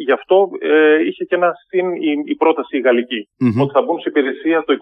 γι' 0.06 0.16
αυτό 0.18 0.36
ε, 0.60 1.06
είχε 1.08 1.24
και 1.28 1.34
ένα 1.40 1.50
συν 1.68 1.86
η, 2.08 2.10
η 2.32 2.34
πρόταση 2.42 2.76
η 2.76 2.80
γαλλική, 2.80 3.20
mm-hmm. 3.28 3.62
ότι 3.62 3.72
θα 3.76 3.82
μπουν 3.82 3.98
σε 4.00 4.08
υπηρεσία 4.08 4.58
το 4.66 4.72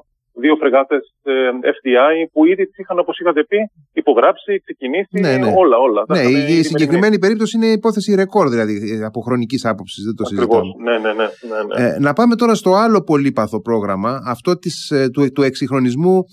25-2 0.00 0.15
δύο 0.40 0.56
φρεγάτες 0.56 1.02
ε, 1.22 1.32
FDI 1.76 2.14
που 2.32 2.46
ήδη 2.46 2.66
τις 2.66 2.78
είχαν, 2.78 2.98
όπως 2.98 3.18
είχατε 3.18 3.44
πει, 3.44 3.56
υπογράψει, 3.92 4.60
ξεκινήσει, 4.64 5.20
ναι, 5.20 5.36
ναι. 5.36 5.52
όλα. 5.56 5.76
όλα. 5.76 6.04
Ναι, 6.08 6.20
η, 6.20 6.62
συγκεκριμένη 6.62 7.18
περίπτωση 7.18 7.56
είναι 7.56 7.66
υπόθεση 7.66 8.14
ρεκόρ, 8.14 8.48
δηλαδή 8.48 9.02
από 9.04 9.20
χρονικής 9.20 9.64
άποψης. 9.64 10.04
Δεν 10.04 10.14
το 10.14 10.24
συζητάμε. 10.24 10.62
Ναι, 10.84 10.98
ναι, 10.98 11.12
ναι, 11.12 11.12
ναι, 11.14 11.84
ναι. 11.84 11.94
Ε, 11.94 11.98
να 11.98 12.12
πάμε 12.12 12.34
τώρα 12.36 12.54
στο 12.54 12.74
άλλο 12.74 13.02
πολύπαθο 13.02 13.60
πρόγραμμα, 13.60 14.20
αυτό 14.26 14.58
της, 14.58 14.90
ε, 14.90 15.08
του, 15.10 15.32
του 15.32 15.42
εξυγχρονισμού 15.42 16.24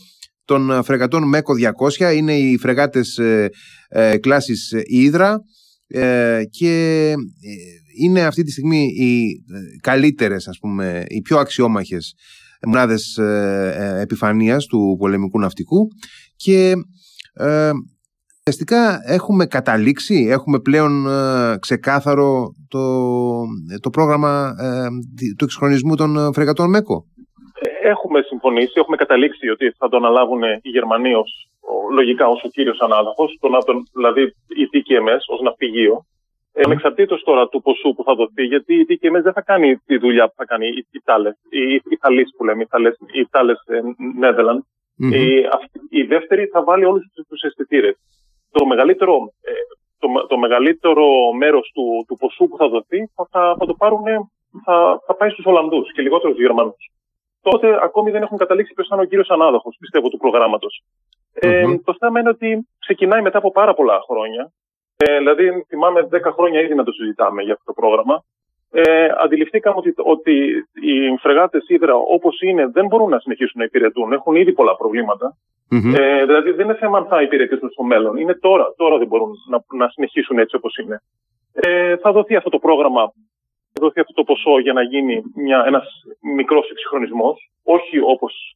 των 0.46 0.84
φρεγατών 0.84 1.28
ΜΕΚΟ 1.28 1.54
200. 2.00 2.16
Είναι 2.16 2.34
οι 2.34 2.58
φρεγάτες 2.58 3.18
ε, 3.18 3.50
ε, 3.90 4.18
κλάσης 4.18 4.74
Ήδρα 4.86 5.38
ε, 5.88 6.42
και 6.50 7.14
είναι 8.04 8.26
αυτή 8.26 8.44
τη 8.44 8.52
στιγμή 8.52 8.84
οι 8.84 9.44
καλύτερες, 9.82 10.48
ας 10.48 10.58
πούμε, 10.62 11.04
οι 11.08 11.22
πιο 11.22 11.38
αξιόμαχες 11.38 12.14
μονάδες 12.68 13.18
ε, 13.18 13.74
ε, 13.78 14.02
επιφανείας 14.02 14.66
του 14.66 14.96
πολεμικού 15.00 15.40
ναυτικού 15.40 15.88
και 16.36 16.74
ε, 17.34 17.72
ουσιαστικά 18.40 19.00
έχουμε 19.06 19.46
καταλήξει, 19.46 20.28
έχουμε 20.30 20.60
πλέον 20.60 21.08
ε, 21.08 21.58
ξεκάθαρο 21.60 22.54
το, 22.70 22.84
το 23.82 23.90
πρόγραμμα 23.90 24.56
ε, 24.60 24.88
του 25.38 25.44
εξυγχρονισμού 25.44 25.96
των 25.96 26.34
φρεγατών 26.34 26.70
ΜΕΚΟ. 26.70 27.06
Έχουμε 27.84 28.22
συμφωνήσει, 28.22 28.74
έχουμε 28.76 28.96
καταλήξει 28.96 29.50
ότι 29.50 29.72
θα 29.78 29.90
το 29.90 29.98
αναλάβουν 29.98 30.44
οι 30.62 30.70
Γερμανοί 30.70 31.14
ως, 31.14 31.50
λογικά 31.94 32.28
ως 32.28 32.44
ο 32.44 32.50
κύριος 32.50 32.80
ανάδοχος, 32.80 33.40
δηλαδή 33.94 34.22
οι 34.60 34.64
TKMS 34.72 35.24
ως 35.28 35.42
ναυπηγείο. 35.42 36.06
Ε, 36.56 36.62
Ανεξαρτήτως 36.66 37.24
τώρα 37.24 37.48
του 37.48 37.62
ποσού 37.62 37.94
που 37.94 38.04
θα 38.04 38.16
δοθεί, 38.16 38.44
γιατί 38.44 38.74
η 38.76 38.86
TKMS 38.90 39.22
δεν 39.24 39.34
θα 39.34 39.42
κάνει 39.42 39.78
τη 39.78 39.98
δουλειά 39.98 40.28
που 40.28 40.34
θα 40.36 40.46
κάνει 40.46 40.68
η 40.68 41.02
Τάλε, 41.04 41.30
η 41.90 41.96
Θαλή 42.00 42.24
που 42.38 42.44
λέμε, 42.44 42.66
η 43.12 43.28
Τάλε 43.30 43.54
Νέδελαντ. 44.20 44.62
Η 45.90 46.04
δεύτερη 46.04 46.46
θα 46.46 46.64
βάλει 46.64 46.86
όλους 46.86 47.06
τους 47.28 47.42
αισθητήρες. 47.42 47.96
Το 48.52 48.66
μεγαλύτερο, 48.66 49.14
ε, 49.42 49.52
το, 50.00 50.28
το 50.28 50.38
μεγαλύτερο 50.38 51.06
μέρος 51.34 51.72
του, 51.74 52.06
του 52.08 52.18
ποσού 52.18 52.48
που 52.48 52.58
θα 52.58 52.68
δοθεί 52.68 53.12
θα, 53.16 53.28
θα, 53.32 53.56
θα 53.60 53.66
το 53.66 53.74
πάρουν, 53.74 54.04
θα, 54.66 55.02
θα 55.06 55.16
πάει 55.16 55.30
στους 55.30 55.46
Ολλανδούς 55.46 55.92
και 55.94 56.02
λιγότερο 56.02 56.30
στους 56.34 56.46
Γερμανούς. 56.46 56.92
Τότε 57.42 57.80
ακόμη 57.82 58.12
δεν 58.12 58.22
έχουν 58.22 58.38
καταλήξει 58.38 58.74
ποιο 58.74 58.86
θα 58.86 58.96
είναι 58.96 59.04
ο 59.04 59.08
κύριος 59.08 59.30
ανάδοχος, 59.30 59.76
πιστεύω, 59.80 60.10
του 60.10 60.18
προγράμματος. 60.18 60.84
Ε, 61.34 61.78
το 61.84 61.96
θέμα 62.00 62.20
είναι 62.20 62.30
ότι 62.30 62.68
ξεκινάει 62.80 63.22
μετά 63.22 63.38
από 63.38 63.52
πάρα 63.52 63.74
πολλά 63.74 64.00
χρόνια 64.10 64.52
ε, 65.04 65.18
δηλαδή, 65.18 65.66
θυμάμαι 65.68 66.08
10 66.12 66.20
χρόνια 66.34 66.62
ήδη 66.62 66.76
να 66.76 66.84
το 66.84 66.92
συζητάμε 66.92 67.42
για 67.42 67.54
αυτό 67.54 67.66
το 67.66 67.74
πρόγραμμα. 67.74 68.24
Ε, 68.76 69.08
αντιληφθήκαμε 69.24 69.76
ότι, 69.78 69.94
ότι 69.98 70.34
οι 70.74 71.18
φρεγάτες 71.22 71.68
Ήδρα 71.68 71.96
όπως 71.96 72.42
είναι 72.42 72.68
δεν 72.68 72.86
μπορούν 72.86 73.10
να 73.10 73.20
συνεχίσουν 73.20 73.60
να 73.60 73.64
υπηρετούν. 73.64 74.14
Έχουν 74.14 74.36
ήδη 74.36 74.52
πολλά 74.54 74.76
Ε, 75.98 76.26
δηλαδή 76.26 76.52
δεν 76.52 76.66
είναι 76.66 76.76
θέμα 76.76 76.98
αν 76.98 77.06
θα 77.06 77.22
υπηρετήσουν 77.22 77.70
στο 77.70 77.84
μέλλον. 77.84 78.18
Είναι 78.18 78.34
τώρα. 78.34 78.74
Τώρα 78.78 78.98
δεν 78.98 79.08
μπορούν 79.08 79.32
να, 79.50 79.64
να 79.78 79.88
συνεχίσουν 79.90 80.38
έτσι 80.40 80.56
όπως 80.56 80.78
είναι. 80.78 81.02
Ε, 81.54 81.98
θα 81.98 82.12
δοθεί 82.12 82.36
αυτό 82.36 82.50
το 82.50 82.60
πρόγραμμα, 82.60 83.02
θα 83.74 83.80
δοθεί 83.82 84.00
αυτό 84.00 84.14
το 84.14 84.24
ποσό 84.24 84.60
για 84.60 84.74
να 84.74 84.82
γίνει 84.82 85.24
ένα 85.36 85.66
ένας 85.68 85.86
μικρός 86.36 86.70
εξυγχρονισμός. 86.70 87.52
Όχι 87.64 88.00
όπως 88.00 88.56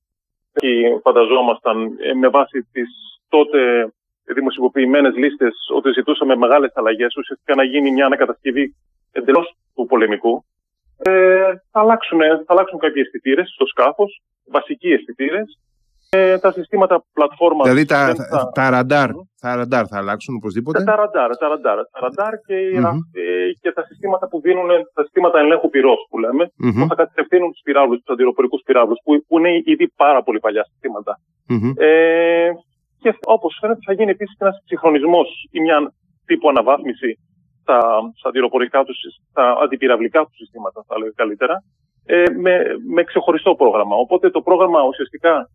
φανταζόμασταν 1.04 1.98
ε, 2.00 2.13
με 2.13 2.27
βάση 2.27 2.68
τις 2.72 2.89
τότε 3.30 3.92
δημοσιοποιημένες 4.34 5.15
λίστες 5.15 5.53
ότι 5.75 5.91
ζητούσαμε 5.91 6.36
μεγάλες 6.36 6.72
αλλαγές, 6.75 7.15
ουσιαστικά 7.15 7.55
να 7.55 7.63
γίνει 7.63 7.91
μια 7.91 8.05
ανακατασκευή 8.05 8.75
εντελώς 9.12 9.55
του 9.75 9.86
πολεμικού. 9.86 10.46
Ε, 10.98 11.53
θα, 11.72 11.79
αλλάξουν, 11.79 12.19
θα 12.19 12.53
αλλάξουν 12.53 12.79
κάποιοι 12.79 13.01
αισθητήρες 13.05 13.50
στο 13.53 13.65
σκάφος, 13.65 14.22
βασικοί 14.51 14.91
αισθητήρες. 14.91 15.60
Ε, 16.10 16.38
τα 16.38 16.51
συστήματα 16.51 17.03
πλατφόρμας. 17.13 17.67
Δηλαδή 17.67 17.86
τα, 17.86 18.15
θα... 18.15 18.51
τα 18.53 18.69
ραντάρ, 18.69 19.10
τα 19.41 19.55
ραντάρ 19.55 19.86
θα 19.89 19.98
αλλάξουν 19.98 20.36
οπωσδήποτε; 20.36 20.84
Τα 20.84 20.96
ραντάρ, 20.96 21.38
τα 21.38 21.48
ραντάρ, 21.48 21.75
τα 21.75 22.00
ραντάρ 22.00 22.34
και, 22.48 22.55
mm-hmm. 22.75 22.98
και 23.62 23.72
τα 23.72 23.84
συστήματα 23.84 24.27
που 24.27 24.41
δίνουν, 24.41 24.67
τα 24.93 25.03
συστήματα 25.03 25.39
ελέγχου 25.39 25.69
πυρός 25.69 26.07
που 26.10 26.17
λέμε, 26.19 26.43
mm-hmm. 26.46 26.88
που 26.88 26.96
θα 26.96 26.96
κατευθύνουν 26.96 27.51
τους 27.51 27.62
πυράβλους, 27.63 28.00
τους 28.03 28.13
αντιροπορικού 28.13 28.57
πυράβλους, 28.65 29.00
που, 29.03 29.25
που 29.27 29.38
είναι 29.38 29.51
ήδη 29.65 29.88
πάρα 29.96 30.24
πολύ 30.24 30.39
παλιά 30.39 30.63
συστήματα. 30.63 31.19
Mm-hmm. 31.50 31.74
Ε, 31.75 32.50
και 33.00 33.18
όπως 33.25 33.58
φαίνεται 33.62 33.80
θα 33.86 33.94
γίνει 33.94 34.12
επίσης 34.12 34.36
ένας 34.39 34.62
συγχρονισμός 34.66 35.48
ή 35.51 35.60
μια 35.60 35.94
τύπου 36.25 36.50
αναβάθμιση 36.50 37.20
στα, 37.62 37.80
στα 38.18 38.30
αντιροπορικά 38.30 38.84
του, 38.84 38.94
στα 39.30 39.58
αντιπυραυλικά 39.63 40.24
του 40.24 40.36
συστήματα, 40.36 40.84
θα 40.88 40.96
λέγαμε 40.98 41.13
καλύτερα. 41.16 41.63
ε, 42.08 42.24
με, 42.44 42.63
με 42.88 43.04
ξεχωριστό 43.04 43.56
πρόγραμμα. 43.56 43.96
Οπότε 43.96 44.30
το 44.30 44.42
πρόγραμμα 44.42 44.82
ουσιαστικά, 44.84 45.50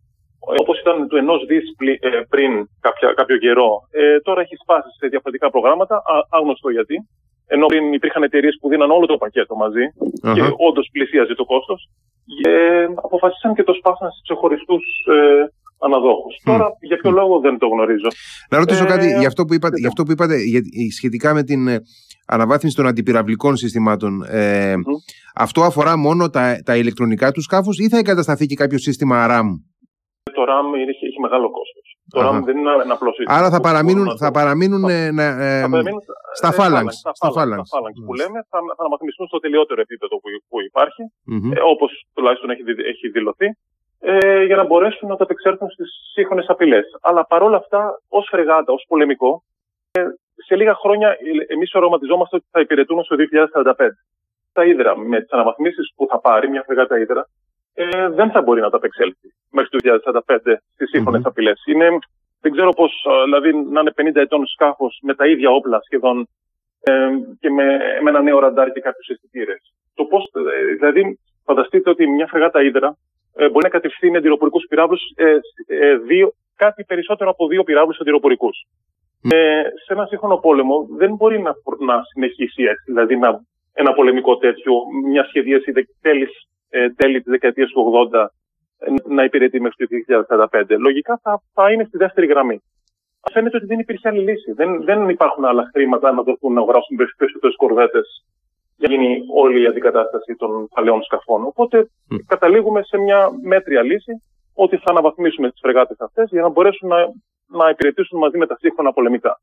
όπως 0.61 0.79
ήταν 0.79 1.07
του 1.07 1.17
ενός 1.17 1.45
δις 1.45 1.63
ε, 1.99 2.21
πριν 2.29 2.51
κάποια, 2.79 3.13
κάποιο 3.13 3.37
καιρό, 3.37 3.69
ε, 3.91 4.19
τώρα 4.19 4.41
έχει 4.41 4.55
σπάσει 4.55 4.89
σε 4.99 5.07
διαφορετικά 5.07 5.49
προγράμματα, 5.49 6.01
άγνωστο 6.29 6.69
γιατί. 6.69 7.07
Ενώ 7.47 7.65
πριν 7.65 7.93
υπήρχαν 7.93 8.23
εταιρείες 8.23 8.57
που 8.61 8.69
δίναν 8.69 8.91
όλο 8.91 9.05
το 9.05 9.17
πακέτο 9.17 9.55
μαζί 9.55 9.85
και 10.33 10.41
όντως 10.67 10.89
πλησίαζε 10.91 11.35
το 11.35 11.45
κόστος, 11.45 11.89
ε, 12.43 12.87
αποφασίσαν 12.95 13.53
και 13.55 13.63
το 13.63 13.73
σπάσαν 13.73 14.11
σε 14.11 14.19
ξεχωριστούς 14.23 14.83
ε, 15.13 15.45
αναδόχους. 15.85 16.33
Τώρα 16.43 16.67
για 16.81 16.97
ποιο 16.97 17.11
λόγο 17.11 17.39
δεν 17.39 17.57
το 17.57 17.67
γνωρίζω. 17.67 18.07
Να 18.49 18.57
ρωτήσω 18.57 18.85
κάτι 18.85 19.07
για 19.19 19.27
αυτό 19.27 19.45
που 19.45 19.53
είπατε, 19.53 19.77
για 19.79 19.87
αυτό 19.87 20.03
που 20.03 20.11
είπατε 20.11 20.35
σχετικά 20.97 21.33
με 21.33 21.43
την 21.43 21.61
αναβάθμιση 22.27 22.75
των 22.75 22.87
αντιπυραυλικών 22.87 23.55
συστημάτων. 23.55 24.23
Ε, 24.29 24.73
Αυτό 25.35 25.61
αφορά 25.61 25.97
μόνο 25.97 26.29
τα, 26.29 26.61
τα 26.65 26.77
ηλεκτρονικά 26.77 27.31
τους 27.31 27.43
σκάφους 27.43 27.77
ή 27.79 27.89
θα 27.89 27.97
εγκατασταθεί 27.97 28.45
και 28.45 28.55
κάποιο 28.55 28.77
σύστημα 28.77 29.27
RAM; 29.29 29.47
Το 30.37 30.41
RAM 30.49 30.67
έχει, 30.91 31.05
έχει 31.09 31.19
μεγάλο 31.21 31.47
κόστος. 31.51 31.87
Το 32.13 32.19
RAM 32.27 32.41
δεν 32.47 32.57
είναι 32.57 32.71
ένα 32.83 32.93
απλό 32.93 33.11
σύστημα. 33.13 33.37
Άρα 33.37 33.49
θα 33.49 33.59
παραμείνουν, 33.59 34.17
θα 34.17 34.31
παραμείνουν, 34.31 34.83
ε, 34.83 35.05
ε, 35.05 35.65
στα 36.39 36.51
φάλαγγ. 36.51 36.87
Στα 37.19 37.29
φάλαγγ 37.35 37.61
που 38.05 38.13
λέμε 38.21 38.39
θα, 38.49 38.57
θα 38.77 38.81
αναβαθμιστούν 38.83 39.27
στο 39.27 39.39
τελειότερο 39.39 39.81
επίπεδο 39.81 40.15
που, 40.21 40.27
που 40.49 40.57
υπάρχει, 40.69 41.03
mm-hmm. 41.31 41.57
ε, 41.57 41.59
όπως 41.73 41.89
τουλάχιστον 42.15 42.49
έχει, 42.53 42.63
έχει 42.93 43.05
δηλωθεί, 43.15 43.47
ε, 44.05 44.43
για 44.43 44.55
να 44.55 44.65
μπορέσουν 44.65 45.09
να 45.09 45.15
το 45.15 45.23
επεξέλθουν 45.23 45.69
στις 45.69 45.89
σύγχρονες 46.13 46.45
απειλές. 46.47 46.85
Αλλά 47.01 47.25
παρόλα 47.25 47.57
αυτά, 47.57 48.01
ως 48.09 48.27
φρεγάτα, 48.31 48.73
ως 48.73 48.85
πολεμικό, 48.87 49.43
ε, 49.91 50.01
σε 50.35 50.55
λίγα 50.55 50.75
χρόνια 50.75 51.17
εμείς 51.47 51.73
οραματιζόμαστε 51.73 52.35
ότι 52.35 52.45
θα 52.51 52.59
υπηρετούν 52.59 53.03
στο 53.03 53.15
2045. 53.15 53.97
Τα 54.53 54.65
ίδρα 54.65 54.97
με 54.97 55.21
τις 55.21 55.31
αναβαθμίσεις 55.31 55.93
που 55.95 56.07
θα 56.09 56.19
πάρει 56.19 56.49
μια 56.49 56.63
φρεγάτα 56.65 56.99
ίδρα 56.99 57.27
ε, 57.73 58.09
δεν 58.09 58.31
θα 58.31 58.41
μπορεί 58.41 58.61
να 58.61 58.69
τα 58.69 58.77
απεξέλθει 58.77 59.33
μέχρι 59.51 59.69
το 59.69 59.99
2045 60.25 60.37
στις 60.73 60.89
σύγχρονες 60.89 61.21
mm-hmm. 61.21 61.27
απειλές. 61.27 61.61
Δεν 62.41 62.51
ξέρω 62.51 62.69
πώς, 62.69 63.05
δηλαδή 63.23 63.53
να 63.53 63.79
είναι 63.79 63.93
50 63.95 64.15
ετών 64.15 64.45
σκάφος 64.45 64.99
με 65.01 65.15
τα 65.15 65.27
ίδια 65.27 65.49
όπλα 65.49 65.81
σχεδόν 65.81 66.27
ε, 66.83 67.09
και 67.39 67.49
με, 67.49 67.65
με 68.01 68.09
ένα 68.09 68.21
νέο 68.21 68.39
ραντάρ 68.39 68.71
και 68.71 68.79
κάποιους 68.79 69.07
αισθητήρες. 69.07 69.73
Το 69.93 70.03
πώς, 70.05 70.31
ε, 70.33 70.73
δηλαδή, 70.73 71.19
φανταστείτε 71.45 71.89
ότι 71.89 72.07
μια 72.07 72.27
φρεγάτα 72.27 72.63
ίδρα 72.63 72.87
ε, 72.87 73.12
μπορεί 73.37 73.63
να 73.63 73.69
κατευθύνει 73.69 74.17
αντιροπορικούς 74.17 74.65
πυράβλους 74.69 75.01
ε, 75.15 75.37
ε, 75.67 75.97
κάτι 76.55 76.83
περισσότερο 76.83 77.29
από 77.29 77.47
δύο 77.47 77.63
πυράβλους 77.63 77.99
αντιροπορικούς. 77.99 78.57
Ε, 79.31 79.61
σε 79.85 79.93
ένα 79.93 80.05
σύγχρονο 80.05 80.37
πόλεμο 80.37 80.87
δεν 80.97 81.15
μπορεί 81.15 81.41
να, 81.41 81.53
να 81.79 82.03
συνεχίσει 82.03 82.63
έτσι, 82.63 82.83
δηλαδή 82.85 83.15
να, 83.17 83.39
ένα 83.73 83.93
πολεμικό 83.93 84.37
τέτοιο, 84.37 84.73
μια 85.05 85.23
σχεδίαση 85.23 85.71
τέλης, 86.01 86.31
ε, 86.69 86.89
τέλη 86.89 87.21
της 87.21 87.31
δεκαετίας 87.31 87.71
του 87.71 88.09
80 88.11 88.25
ε, 88.77 89.13
να 89.13 89.23
υπηρετεί 89.23 89.59
μέχρι 89.61 89.87
το 89.87 90.25
2045. 90.51 90.63
Λογικά 90.79 91.19
θα, 91.23 91.41
θα 91.53 91.71
είναι 91.71 91.83
στη 91.83 91.97
δεύτερη 91.97 92.27
γραμμή. 92.27 92.61
Φαίνεται 93.31 93.57
ότι 93.57 93.65
δεν 93.65 93.79
υπήρχε 93.79 94.07
άλλη 94.07 94.23
λύση. 94.31 94.51
Δεν, 94.51 94.83
δεν 94.83 95.09
υπάρχουν 95.09 95.45
άλλα 95.45 95.69
χρήματα 95.73 96.11
να 96.11 96.21
δοθούν 96.21 96.53
να 96.53 96.61
αγοράσουν 96.61 96.97
περισσότερες 97.17 97.55
κορδέτε 97.55 97.99
για 98.75 98.87
να 98.89 98.93
γίνει 98.93 99.09
όλη 99.41 99.61
η 99.61 99.65
αντικατάσταση 99.65 100.35
των 100.35 100.67
παλαιών 100.75 101.01
σκαφών. 101.03 101.45
Οπότε 101.45 101.77
mm. 101.81 102.17
καταλήγουμε 102.27 102.81
σε 102.83 102.97
μια 102.97 103.29
μέτρια 103.43 103.81
λύση 103.81 104.13
ότι 104.53 104.75
θα 104.77 104.89
αναβαθμίσουμε 104.93 105.49
τις 105.51 105.59
φρεγάτες 105.63 105.97
αυτές 105.99 106.29
για 106.29 106.41
να 106.41 106.49
μπορέσουν 106.49 106.87
να 106.87 106.97
να 107.47 107.69
υπηρετήσουν 107.69 108.19
μαζί 108.19 108.37
με 108.37 108.47
τα 108.47 108.57
σύγχρονα 108.59 108.91
πολεμικά. 108.93 109.41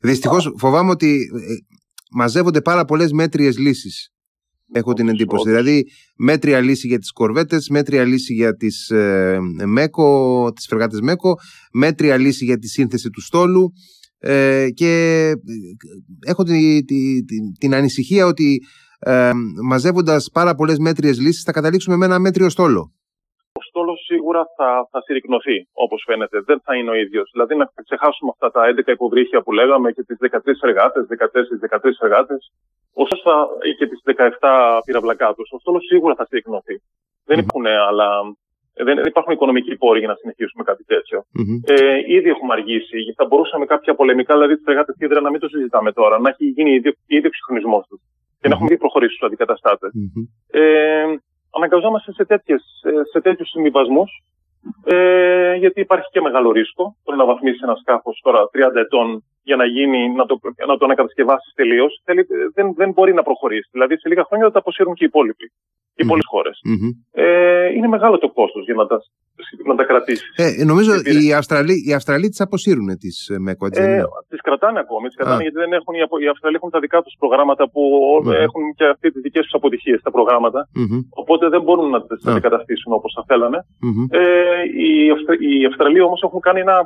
Δυστυχώς 0.00 0.54
φοβάμαι 0.58 0.90
ότι 0.90 1.30
ε, 1.34 1.74
μαζεύονται 2.10 2.60
πάρα 2.60 2.84
πολλές 2.84 3.12
μέτριες 3.12 3.58
λύσεις. 3.58 4.10
Έχω 4.72 4.92
την 4.92 5.08
εντύπωση. 5.08 5.48
Δηλαδή, 5.48 5.84
μέτρια 6.16 6.60
λύση 6.60 6.86
για 6.86 6.98
τις 6.98 7.12
κορβέτες, 7.12 7.68
μέτρια 7.68 8.04
λύση 8.04 8.32
για 8.32 8.56
τις 8.56 8.90
ε, 8.90 9.38
ΜΕΚΟ, 9.66 10.52
τις 10.52 10.66
φρεγάτες 10.66 11.00
ΜΕΚΟ, 11.00 11.34
μέτρια 11.72 12.16
λύση 12.16 12.44
για 12.44 12.58
τη 12.58 12.68
σύνθεση 12.68 13.10
του 13.10 13.20
στόλου. 13.20 13.72
Ε, 14.24 14.66
και 14.74 14.92
ε, 15.28 16.30
έχω 16.30 16.42
την, 16.42 16.86
την, 16.86 17.52
την 17.58 17.74
ανησυχία 17.74 18.26
ότι 18.26 18.60
ε, 18.98 19.30
μαζεύοντας 19.68 20.30
πάρα 20.32 20.54
πολλές 20.54 20.78
μέτριες 20.78 21.20
λύσεις 21.20 21.42
θα 21.42 21.52
καταλήξουμε 21.52 21.96
με 21.96 22.04
ένα 22.04 22.18
μέτριο 22.18 22.48
στόλο 22.48 22.92
ο 23.60 23.62
στόλος 23.68 24.00
σίγουρα 24.10 24.42
θα, 24.56 24.88
θα 24.90 25.00
συρρυκνωθεί, 25.04 25.56
όπως 25.72 26.02
φαίνεται. 26.06 26.40
Δεν 26.40 26.58
θα 26.64 26.76
είναι 26.76 26.90
ο 26.90 26.94
ίδιος. 26.94 27.30
Δηλαδή, 27.32 27.54
να 27.56 27.66
ξεχάσουμε 27.84 28.30
αυτά 28.34 28.48
τα 28.50 28.62
11 28.66 28.92
υποβρύχια 28.98 29.42
που 29.42 29.52
λέγαμε 29.52 29.92
και 29.92 30.02
τις 30.02 30.18
13 30.20 30.62
εργάτες, 30.68 31.06
14, 31.08 31.58
13 31.60 31.98
εργάτες, 32.00 32.52
όσο 32.92 33.16
θα, 33.24 33.34
και 33.78 33.86
τις 33.86 34.00
17 34.04 34.80
πυραυλακά 34.84 35.34
τους. 35.34 35.48
Ο 35.52 35.58
στόλος 35.58 35.84
σίγουρα 35.90 36.14
θα 36.14 36.24
συρρυκνωθεί. 36.26 36.76
Δεν 37.24 37.38
υπάρχουν 37.38 37.66
άλλα. 37.66 38.08
Δεν, 38.74 38.98
υπάρχουν 39.04 39.32
οικονομικοί 39.32 39.76
πόροι 39.76 39.98
για 39.98 40.08
να 40.08 40.14
συνεχίσουμε 40.14 40.62
κάτι 40.64 40.84
Ε, 41.64 41.98
ήδη 42.16 42.28
έχουμε 42.28 42.52
αργήσει. 42.52 42.98
Θα 43.16 43.24
μπορούσαμε 43.26 43.64
κάποια 43.66 43.94
πολεμικά, 43.94 44.34
δηλαδή 44.34 44.56
τις 44.56 44.64
εργάτες 44.64 44.94
κέντρα, 44.98 45.20
να 45.20 45.30
μην 45.30 45.40
το 45.40 45.48
συζητάμε 45.48 45.92
τώρα, 45.92 46.18
να 46.18 46.28
έχει 46.28 46.44
γίνει 46.44 46.70
ήδη 47.06 47.26
ο 47.26 47.30
εξυγχρονισμός 47.30 47.86
τους 47.88 48.00
και 48.40 48.48
να 48.48 48.54
έχουμε 48.54 48.68
ήδη 48.70 48.78
προχωρήσει 48.78 49.14
στου 49.14 49.26
αντικαταστάτες. 49.26 49.92
Ε, 50.50 51.04
αναγκαζόμαστε 51.56 52.12
σε, 52.12 52.24
τέτοιες, 52.24 52.62
σε 53.12 53.20
τέτοιους 53.20 53.48
συμβιβασμούς 53.48 54.10
ε, 54.84 55.54
γιατί 55.54 55.80
υπάρχει 55.80 56.08
και 56.12 56.20
μεγάλο 56.20 56.50
ρίσκο 56.50 56.96
το 57.04 57.14
να 57.14 57.24
βαθμίσει 57.24 57.60
ένας 57.62 57.78
σκάφος 57.78 58.20
τώρα 58.22 58.50
30 58.54 58.74
ετών 58.74 59.24
για 59.42 59.56
να 59.56 59.64
γίνει, 59.64 60.08
να 60.08 60.26
το, 60.26 60.40
να 60.66 60.76
το 60.76 60.84
ανακατασκευάσεις 60.84 61.52
τελείως. 61.54 62.02
Δεν, 62.54 62.74
δεν 62.74 62.90
μπορεί 62.92 63.12
να 63.14 63.22
προχωρήσει. 63.22 63.68
Δηλαδή 63.72 63.98
σε 63.98 64.08
λίγα 64.08 64.24
χρόνια 64.24 64.46
θα 64.46 64.52
τα 64.52 64.58
αποσύρουν 64.58 64.94
και 64.94 65.04
οι 65.04 65.06
υπόλοιποι. 65.06 65.52
Οι 65.96 66.02
υπόλοιπε 66.04 66.26
χώρες. 66.34 66.56
Ε, 67.10 67.68
είναι 67.76 67.88
μεγάλο 67.88 68.18
το 68.18 68.28
κόστος 68.38 68.64
για 68.64 68.74
να 68.74 68.86
τα, 68.86 68.96
να 69.68 69.74
τα 69.74 69.84
κρατήσεις. 69.84 70.28
Ε, 70.36 70.64
νομίζω 70.64 70.92
οι 71.22 71.32
Αυστραλοί, 71.32 71.76
οι 71.86 71.92
Αυστραλοί 71.92 72.28
τις 72.28 72.40
αποσύρουν 72.40 72.88
τις 72.98 73.28
ε, 73.28 73.38
ΜΕΚΟ, 73.38 73.66
έτσι 73.66 73.82
ε, 73.82 74.02
Τις 74.28 74.40
κρατάνε 74.40 74.78
ακόμη. 74.78 75.06
Τις 75.06 75.16
κρατάνε 75.16 75.42
γιατί 75.42 75.58
δεν 75.64 75.72
έχουν, 75.72 75.94
οι 76.24 76.28
Αυστραλοί 76.32 76.56
έχουν 76.56 76.70
τα 76.70 76.80
δικά 76.80 77.02
τους 77.02 77.14
προγράμματα 77.18 77.70
που 77.72 77.82
ναι. 78.24 78.36
έχουν 78.36 78.62
και 78.78 78.84
αυτέ 78.94 79.10
τις 79.10 79.22
δικές 79.22 79.42
τους 79.42 79.54
αποτυχίες 79.54 80.00
τα 80.02 80.10
προγράμματα. 80.10 80.68
Οπότε 81.10 81.48
δεν 81.48 81.62
μπορούν 81.62 81.90
να 81.90 82.00
τις 82.06 82.26
αντικαταστήσουν 82.26 82.92
όπως 82.92 83.12
θα 83.16 83.24
θέλανε. 83.26 83.58
Ε, 84.10 84.22
οι, 84.84 85.10
Αυστρα... 85.10 85.34
οι 85.38 85.64
Αυστραλοί 85.64 86.00
όμως 86.00 86.22
έχουν 86.22 86.40
κάνει 86.40 86.60
ένα, 86.60 86.76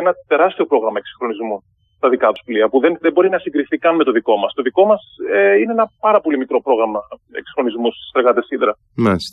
ένα 0.00 0.12
τεράστιο 0.26 0.64
πρόγραμμα 0.66 0.98
εξυγχρονισμού 0.98 1.56
τα 2.04 2.08
δικά 2.08 2.28
τους 2.32 2.42
πλοία, 2.46 2.66
που 2.68 2.78
δεν, 2.84 2.92
δεν 3.04 3.12
μπορεί 3.12 3.28
να 3.36 3.38
συγκριθεί 3.38 3.76
καν 3.84 3.94
με 3.96 4.04
το 4.04 4.12
δικό 4.12 4.36
μας. 4.42 4.50
Το 4.58 4.62
δικό 4.62 4.84
μας 4.90 5.00
ε, 5.32 5.54
είναι 5.60 5.72
ένα 5.78 5.86
πάρα 6.00 6.20
πολύ 6.20 6.36
μικρό 6.42 6.58
πρόγραμμα 6.66 7.00
εξυγχρονισμού 7.38 7.88
στις 7.96 8.10
φρεγάτε 8.12 8.40
Ήδρα. 8.56 8.72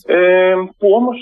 Ε, 0.05 0.53
που 0.79 0.88
όμως 0.99 1.17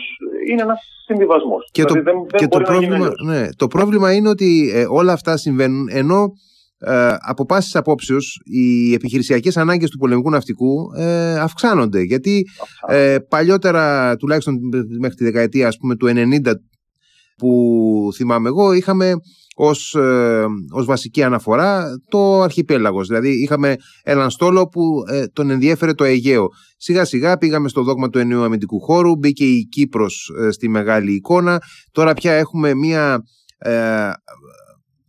είναι 0.50 0.62
ένας 0.62 0.80
συμβιβασμός. 1.06 1.70
Και, 1.72 1.84
δηλαδή, 1.84 2.04
το, 2.04 2.12
δεν, 2.12 2.18
δεν 2.30 2.40
και 2.40 2.48
το, 2.48 2.60
πρόβλημα, 2.60 3.10
ναι, 3.26 3.42
το 3.62 3.68
πρόβλημα 3.68 4.14
είναι 4.14 4.30
ότι 4.30 4.72
ε, 4.74 4.86
όλα 4.90 5.14
αυτά 5.14 5.38
συμβαίνουν 5.38 5.88
ενώ 5.92 6.20
ε, 6.80 7.16
από 7.20 7.46
πάσης 7.46 7.76
απόψεως 7.76 8.42
οι 8.44 8.94
επιχειρησιακές 8.94 9.58
ανάγκες 9.58 9.90
του 9.90 9.98
πολεμικού 9.98 10.30
ναυτικού 10.30 10.92
ε, 10.98 11.40
αυξάνονται. 11.40 12.02
Γιατί 12.02 12.46
ε, 12.88 13.18
παλιότερα, 13.30 14.16
τουλάχιστον 14.16 14.60
μέχρι 15.00 15.16
τη 15.16 15.24
δεκαετία 15.24 15.68
ας 15.68 15.78
πούμε, 15.78 15.96
του 15.96 16.08
90 16.08 16.54
που 17.38 18.10
θυμάμαι 18.16 18.48
εγώ, 18.48 18.74
είχαμε 18.74 19.14
ως, 19.60 19.96
ε, 19.96 20.46
ως 20.72 20.86
βασική 20.86 21.24
αναφορά 21.24 21.86
το 22.10 22.42
αρχιπέλαγος. 22.42 23.08
Δηλαδή 23.08 23.30
είχαμε 23.30 23.76
έναν 24.04 24.30
στόλο 24.30 24.68
που 24.68 24.82
ε, 25.12 25.26
τον 25.26 25.50
ενδιέφερε 25.50 25.94
το 25.94 26.04
Αιγαίο. 26.04 26.48
Σιγά 26.78 27.06
σιγά 27.06 27.38
πήγαμε 27.38 27.70
στο 27.70 27.84
δόγμα 27.84 28.10
του 28.10 28.20
ενιαίου 28.20 28.44
αμυντικού 28.44 28.80
χώρου, 28.82 29.16
μπήκε 29.16 29.46
η 29.46 29.68
Κύπρος 29.72 30.32
ε, 30.40 30.52
στη 30.52 30.70
μεγάλη 30.70 31.14
εικόνα. 31.14 31.62
Τώρα 31.92 32.14
πια 32.14 32.34
έχουμε 32.34 32.74
μία 32.74 33.22
ε, 33.58 34.10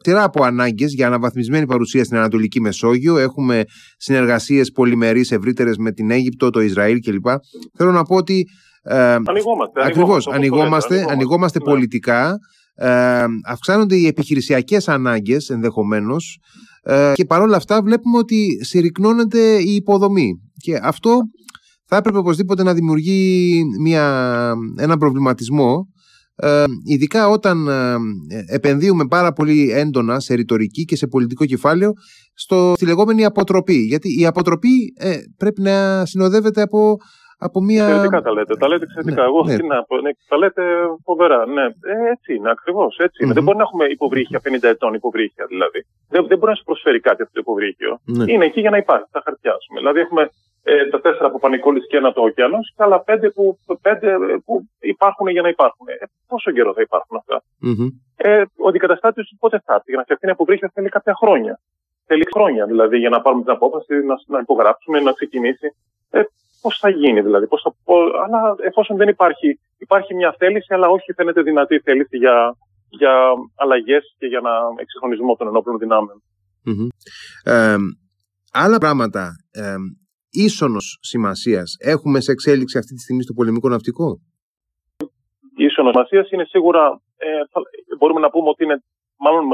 τυρά 0.02 0.22
από 0.22 0.44
ανάγκες 0.44 0.92
για 0.92 1.06
αναβαθμισμένη 1.06 1.66
παρουσία 1.66 2.04
στην 2.04 2.16
Ανατολική 2.16 2.60
Μεσόγειο. 2.60 3.18
Έχουμε 3.18 3.64
συνεργασίες 3.96 4.70
πολυμερείς 4.70 5.30
ευρύτερες 5.30 5.76
με 5.76 5.92
την 5.92 6.10
Αίγυπτο, 6.10 6.50
το 6.50 6.60
Ισραήλ 6.60 7.00
κλπ. 7.00 7.26
Θέλω 7.76 7.92
να 7.92 8.02
πω 8.02 8.16
ότι. 8.16 8.44
Ε, 8.82 8.96
ανοιγόμαστε. 8.96 9.84
Ακριβώς, 9.84 10.26
ανοιγόμαστε, 10.26 11.06
ανοιγόμαστε, 11.10 11.58
ναι. 11.58 11.64
πολιτικά 11.64 12.38
ε, 12.78 13.24
αυξάνονται 13.44 13.96
οι 13.96 14.06
επιχειρησιακές 14.06 14.88
ανάγκες 14.88 15.48
ενδεχομένως 15.48 16.38
ε, 16.82 17.12
και 17.14 17.24
παρόλα 17.24 17.56
αυτά 17.56 17.82
βλέπουμε 17.82 18.18
ότι 18.18 18.64
συρρυκνώνεται 18.64 19.58
η 19.62 19.74
υποδομή. 19.74 20.32
Και 20.56 20.78
αυτό 20.82 21.20
θα 21.84 21.96
έπρεπε 21.96 22.18
οπωσδήποτε 22.18 22.62
να 22.62 22.74
δημιουργεί 22.74 23.62
μια, 23.80 24.54
ένα 24.76 24.96
προβληματισμό 24.96 25.88
ε, 26.40 26.64
ειδικά 26.84 27.28
όταν 27.28 27.68
ε, 27.68 27.96
επενδύουμε 28.46 29.06
πάρα 29.06 29.32
πολύ 29.32 29.70
έντονα 29.70 30.20
σε 30.20 30.34
ρητορική 30.34 30.84
και 30.84 30.96
σε 30.96 31.06
πολιτικό 31.06 31.44
κεφάλαιο 31.44 31.92
στο, 32.34 32.72
στη 32.76 32.86
λεγόμενη 32.86 33.24
αποτροπή. 33.24 33.76
Γιατί 33.76 34.20
η 34.20 34.26
αποτροπή 34.26 34.92
ε, 34.96 35.16
πρέπει 35.36 35.62
να 35.62 36.06
συνοδεύεται 36.06 36.62
από 36.62 36.96
από 37.38 37.60
μια. 37.60 37.84
Εξαιρετικά 37.84 38.20
τα 38.22 38.32
λέτε. 38.32 38.56
Τα 38.56 38.68
λέτε 38.68 38.84
εξαιρετικά. 38.84 39.20
Ναι, 39.22 39.28
Εγώ 39.28 39.42
ναι. 39.44 39.56
τι 39.56 39.66
να 39.66 39.82
πω. 39.84 40.00
Ναι, 40.00 40.10
τα 40.28 40.36
λέτε 40.36 40.62
φοβερά. 41.04 41.46
Ναι, 41.46 41.64
ε, 41.64 42.10
έτσι 42.14 42.34
είναι 42.34 42.50
ακριβώς. 42.50 42.96
Έτσι 42.96 43.18
είναι. 43.22 43.30
Mm-hmm. 43.30 43.34
Δεν 43.34 43.44
μπορεί 43.44 43.56
να 43.56 43.62
έχουμε 43.62 43.84
υποβρύχια 43.84 44.40
50 44.44 44.62
ετών 44.62 44.94
υποβρύχια 44.94 45.44
δηλαδή. 45.46 45.80
Δεν, 46.08 46.26
δεν 46.26 46.38
μπορεί 46.38 46.50
να 46.50 46.56
σου 46.56 46.64
προσφέρει 46.64 47.00
κάτι 47.00 47.22
αυτό 47.22 47.34
το 47.34 47.40
υποβρύχιο. 47.44 48.00
Ναι. 48.04 48.32
Είναι 48.32 48.44
εκεί 48.44 48.60
για 48.60 48.70
να 48.70 48.76
υπάρχει. 48.76 49.08
Τα 49.10 49.22
χαρτιά 49.24 49.54
Δηλαδή 49.76 50.00
έχουμε 50.00 50.30
ε, 50.62 50.86
τα 50.92 51.00
τέσσερα 51.00 51.26
από 51.26 51.38
πανικόλης 51.38 51.86
και 51.86 51.96
ένα 51.96 52.12
το 52.12 52.22
ωκεανός 52.22 52.72
και 52.76 52.82
άλλα 52.82 53.00
πέντε 53.00 53.30
που, 53.30 53.58
πέντε 53.82 54.08
που 54.44 54.68
υπάρχουν 54.80 55.26
για 55.28 55.42
να 55.42 55.48
υπάρχουν. 55.48 55.86
Ε, 55.88 56.06
πόσο 56.26 56.50
καιρό 56.52 56.72
θα 56.72 56.80
υπάρχουν 56.80 57.16
αυτά; 57.16 57.42
Mm-hmm. 57.66 57.88
Ε, 58.16 58.42
ο 58.64 58.68
αντικαταστάτης 58.68 59.28
του 59.28 59.36
πότε 59.40 59.60
θα 59.64 59.72
έρθει; 59.74 59.90
Για 59.90 59.96
να 59.96 60.02
φτιαχτεί 60.02 60.24
μια 60.24 60.34
αποβρύχια 60.34 60.70
θέλει 60.74 60.88
κάποια 60.88 61.14
χρόνια. 61.14 61.60
Θέλει 62.06 62.24
χρόνια 62.34 62.66
δηλαδή 62.66 62.98
για 62.98 63.08
να 63.08 63.20
πάρουμε 63.20 63.42
την 63.42 63.52
απόφαση, 63.52 63.94
να, 63.94 64.14
να 64.26 64.38
υπογράψουμε, 64.38 65.00
να 65.00 65.12
ξεκινήσει. 65.12 65.68
Ε, 66.10 66.22
Πώς 66.60 66.78
θα 66.78 66.88
γίνει 66.88 67.20
δηλαδή, 67.20 67.46
πώς 67.46 67.62
θα, 67.62 67.74
πώς, 67.84 68.10
αλλά 68.24 68.54
εφόσον 68.60 68.96
δεν 68.96 69.08
υπάρχει, 69.08 69.60
υπάρχει 69.78 70.14
μια 70.14 70.34
θέληση, 70.38 70.74
αλλά 70.74 70.88
όχι 70.88 71.12
φαίνεται 71.12 71.42
δυνατή 71.42 71.78
θέληση 71.78 72.16
για, 72.16 72.56
για 72.88 73.12
αλλαγές 73.56 74.14
και 74.18 74.26
για 74.26 74.40
να 74.40 74.50
εξυγχρονισμό 74.76 75.36
των 75.36 75.46
ενόπλων 75.46 75.78
δυνάμεων. 75.78 76.22
Mm-hmm. 76.66 76.88
Ε, 77.52 77.76
άλλα 78.52 78.78
πράγματα 78.78 79.30
ε, 79.50 79.74
ίσονος 80.30 80.98
σημασίας 81.00 81.76
έχουμε 81.78 82.20
σε 82.20 82.32
εξέλιξη 82.32 82.78
αυτή 82.78 82.94
τη 82.94 83.00
στιγμή 83.00 83.22
στο 83.22 83.32
πολεμικό 83.32 83.68
ναυτικό; 83.68 84.20
Ίσονος 85.56 85.92
σημασίας 85.92 86.30
είναι 86.30 86.44
σίγουρα, 86.44 87.00
ε, 87.16 87.28
μπορούμε 87.98 88.20
να 88.20 88.30
πούμε 88.30 88.48
ότι 88.48 88.64
είναι 88.64 88.82
μάλλον 89.16 89.44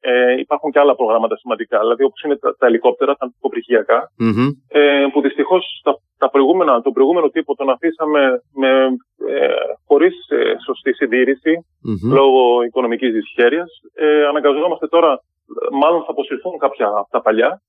ε, 0.00 0.38
υπάρχουν 0.38 0.70
και 0.70 0.78
άλλα 0.78 0.94
προγράμματα 0.94 1.36
σημαντικά, 1.36 1.78
δηλαδή 1.78 2.04
όπως 2.04 2.22
είναι 2.22 2.36
τα, 2.36 2.56
τα 2.58 2.66
ελικόπτερα, 2.66 3.14
τα 3.14 3.24
αντικοπρυχιακά, 3.24 4.12
mm-hmm. 4.20 4.48
ε, 4.68 5.06
που 5.12 5.20
δυστυχώς 5.20 5.80
τα, 5.84 5.92
τα 6.18 6.30
προηγούμενα, 6.30 6.82
τον 6.82 6.92
προηγούμενο 6.92 7.28
τύπο 7.28 7.54
τον 7.54 7.70
αφήσαμε 7.70 8.42
με, 8.54 8.70
ε, 9.28 9.48
χωρίς 9.86 10.14
ε, 10.28 10.54
σωστή 10.64 10.92
συντήρηση, 10.92 11.52
mm-hmm. 11.60 12.14
λόγω 12.14 12.62
οικονομικής 12.62 13.12
δυσχέρειας. 13.12 13.70
Ε, 13.94 14.26
αναγκαζόμαστε 14.26 14.86
τώρα, 14.86 15.20
μάλλον 15.72 16.04
θα 16.04 16.10
αποσυρθούν 16.10 16.58
κάποια 16.58 16.86
από 16.86 17.10
τα 17.10 17.20
παλιά. 17.20 17.62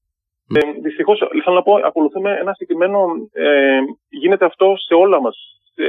Mm. 0.50 0.56
Ε, 0.58 0.82
δυστυχώς, 0.82 1.18
θέλω 1.44 1.56
να 1.56 1.62
πω, 1.62 1.74
ακολουθούμε 1.74 2.32
ένα 2.40 2.54
συγκεκριμένο, 2.54 3.00
ε, 3.32 3.80
γίνεται 4.10 4.46
αυτό 4.46 4.74
σε 4.88 4.94
όλα 4.94 5.22
μας, 5.22 5.36
σε, 5.74 5.84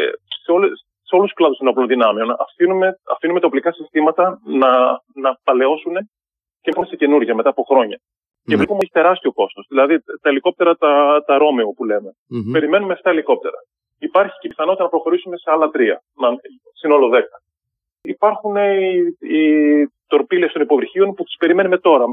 σε, 0.45 0.53
όλες, 0.53 0.84
σε 1.15 1.21
όλους 1.21 1.31
τους 1.31 1.39
κλάδους 1.39 1.59
των 1.59 1.69
όπλων 1.69 1.87
δυνάμεων. 1.87 2.29
Αφήνουμε, 2.45 2.87
αφήνουμε 3.15 3.41
τα 3.41 3.47
οπλικά 3.47 3.73
συστήματα 3.73 4.41
να, 4.45 4.71
να 5.25 5.31
παλαιώσουν 5.45 5.95
και 6.63 6.71
πάμε 6.75 6.87
σε 6.87 6.97
καινούργια 6.97 7.35
μετά 7.35 7.49
από 7.49 7.63
χρόνια. 7.63 7.99
Mm. 7.99 8.47
Και 8.49 8.57
βλέπουμε 8.57 8.79
ότι 8.81 8.85
έχει 8.87 8.99
τεράστιο 9.01 9.33
κόστος. 9.33 9.67
Δηλαδή 9.69 9.95
τα 10.23 10.29
ελικόπτερα, 10.33 10.77
τα, 10.77 11.23
τα 11.27 11.39
Ρόμεο 11.39 11.69
που 11.77 11.85
λέμε. 11.85 12.11
Mm-hmm. 12.11 12.53
Περιμένουμε 12.53 12.95
7 13.03 13.11
ελικόπτερα. 13.15 13.59
Υπάρχει 13.99 14.37
και 14.41 14.47
η 14.47 14.51
πιθανότητα 14.51 14.83
να 14.83 14.89
προχωρήσουμε 14.89 15.37
σε 15.37 15.51
άλλα 15.51 15.69
τρία, 15.71 16.03
σύνολο 16.81 17.07
10. 17.15 17.21
Υπάρχουν 18.03 18.57
οι, 18.57 19.17
οι 19.35 19.45
τορπίλες 20.07 20.53
των 20.53 20.63
υποβρυχίων 20.63 21.15
που 21.15 21.25
τις 21.25 21.37
περιμένουμε 21.37 21.79
τώρα. 21.79 22.05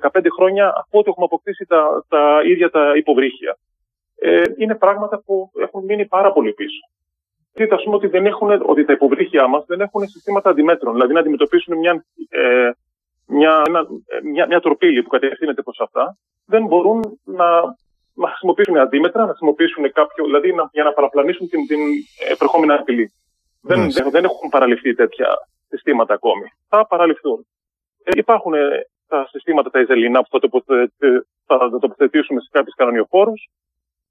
20-15 0.00 0.26
χρόνια 0.36 0.66
από 0.76 0.98
ό,τι 0.98 1.08
έχουμε 1.10 1.24
αποκτήσει 1.24 1.64
τα, 1.68 2.04
τα 2.08 2.40
ίδια 2.44 2.70
τα 2.70 2.96
υποβρύχια. 2.96 3.56
Ε, 4.18 4.42
είναι 4.58 4.74
πράγματα 4.74 5.22
που 5.24 5.50
έχουν 5.64 5.84
μείνει 5.84 6.06
πάρα 6.06 6.32
πολύ 6.32 6.52
πίσω. 6.52 6.80
Δείτε, 7.54 7.74
ας 7.74 7.82
πούμε, 7.82 7.96
ότι, 7.96 8.06
δεν 8.06 8.26
έχουν, 8.26 8.62
ότι 8.66 8.84
τα 8.84 8.92
υποβρύχια 8.92 9.46
μας 9.46 9.64
δεν 9.66 9.80
έχουν 9.80 10.08
συστήματα 10.08 10.50
αντιμέτρων. 10.50 10.92
Δηλαδή 10.92 11.12
να 11.12 11.20
αντιμετωπίσουν 11.20 11.78
μια, 11.78 12.04
ε, 12.28 12.70
μια, 13.26 13.62
ένα, 13.66 13.86
μια, 14.22 14.46
μια 14.46 14.60
τροπήλη 14.60 15.02
που 15.02 15.08
κατευθύνεται 15.08 15.62
προς 15.62 15.80
αυτά. 15.80 16.16
Δεν 16.46 16.66
μπορούν 16.66 17.20
να, 17.24 17.46
να 18.14 18.28
χρησιμοποιήσουν 18.28 18.78
αντίμετρα, 18.78 19.20
να 19.20 19.28
χρησιμοποιήσουν 19.28 19.92
κάποιο, 19.92 20.24
δηλαδή 20.24 20.52
να, 20.52 20.68
για 20.72 20.84
να 20.84 20.92
παραπλανήσουν 20.92 21.48
την, 21.48 21.66
την 21.66 21.78
επερχόμενη 22.30 22.72
απειλή. 22.72 23.12
Δεν, 23.62 23.90
δεν, 23.92 24.10
δεν 24.10 24.24
έχουν 24.24 24.48
παραλυφθεί 24.50 24.94
τέτοια 24.94 25.28
συστήματα 25.68 26.14
ακόμη. 26.14 26.44
Θα 26.68 26.86
παραλυφθούν. 26.86 27.46
Ε, 28.02 28.10
υπάρχουν 28.14 28.52
τα 29.08 29.26
συστήματα 29.30 29.70
τα 29.70 29.80
Ιζελινά 29.80 30.20
που 30.22 30.28
θα, 30.30 30.38
τοποθετήσουμε, 30.38 31.26
θα 31.46 31.78
τοποθετήσουμε 31.80 32.40
σε 32.40 32.48
κάποιους 32.52 32.74
κανονιοφόρους. 32.74 33.48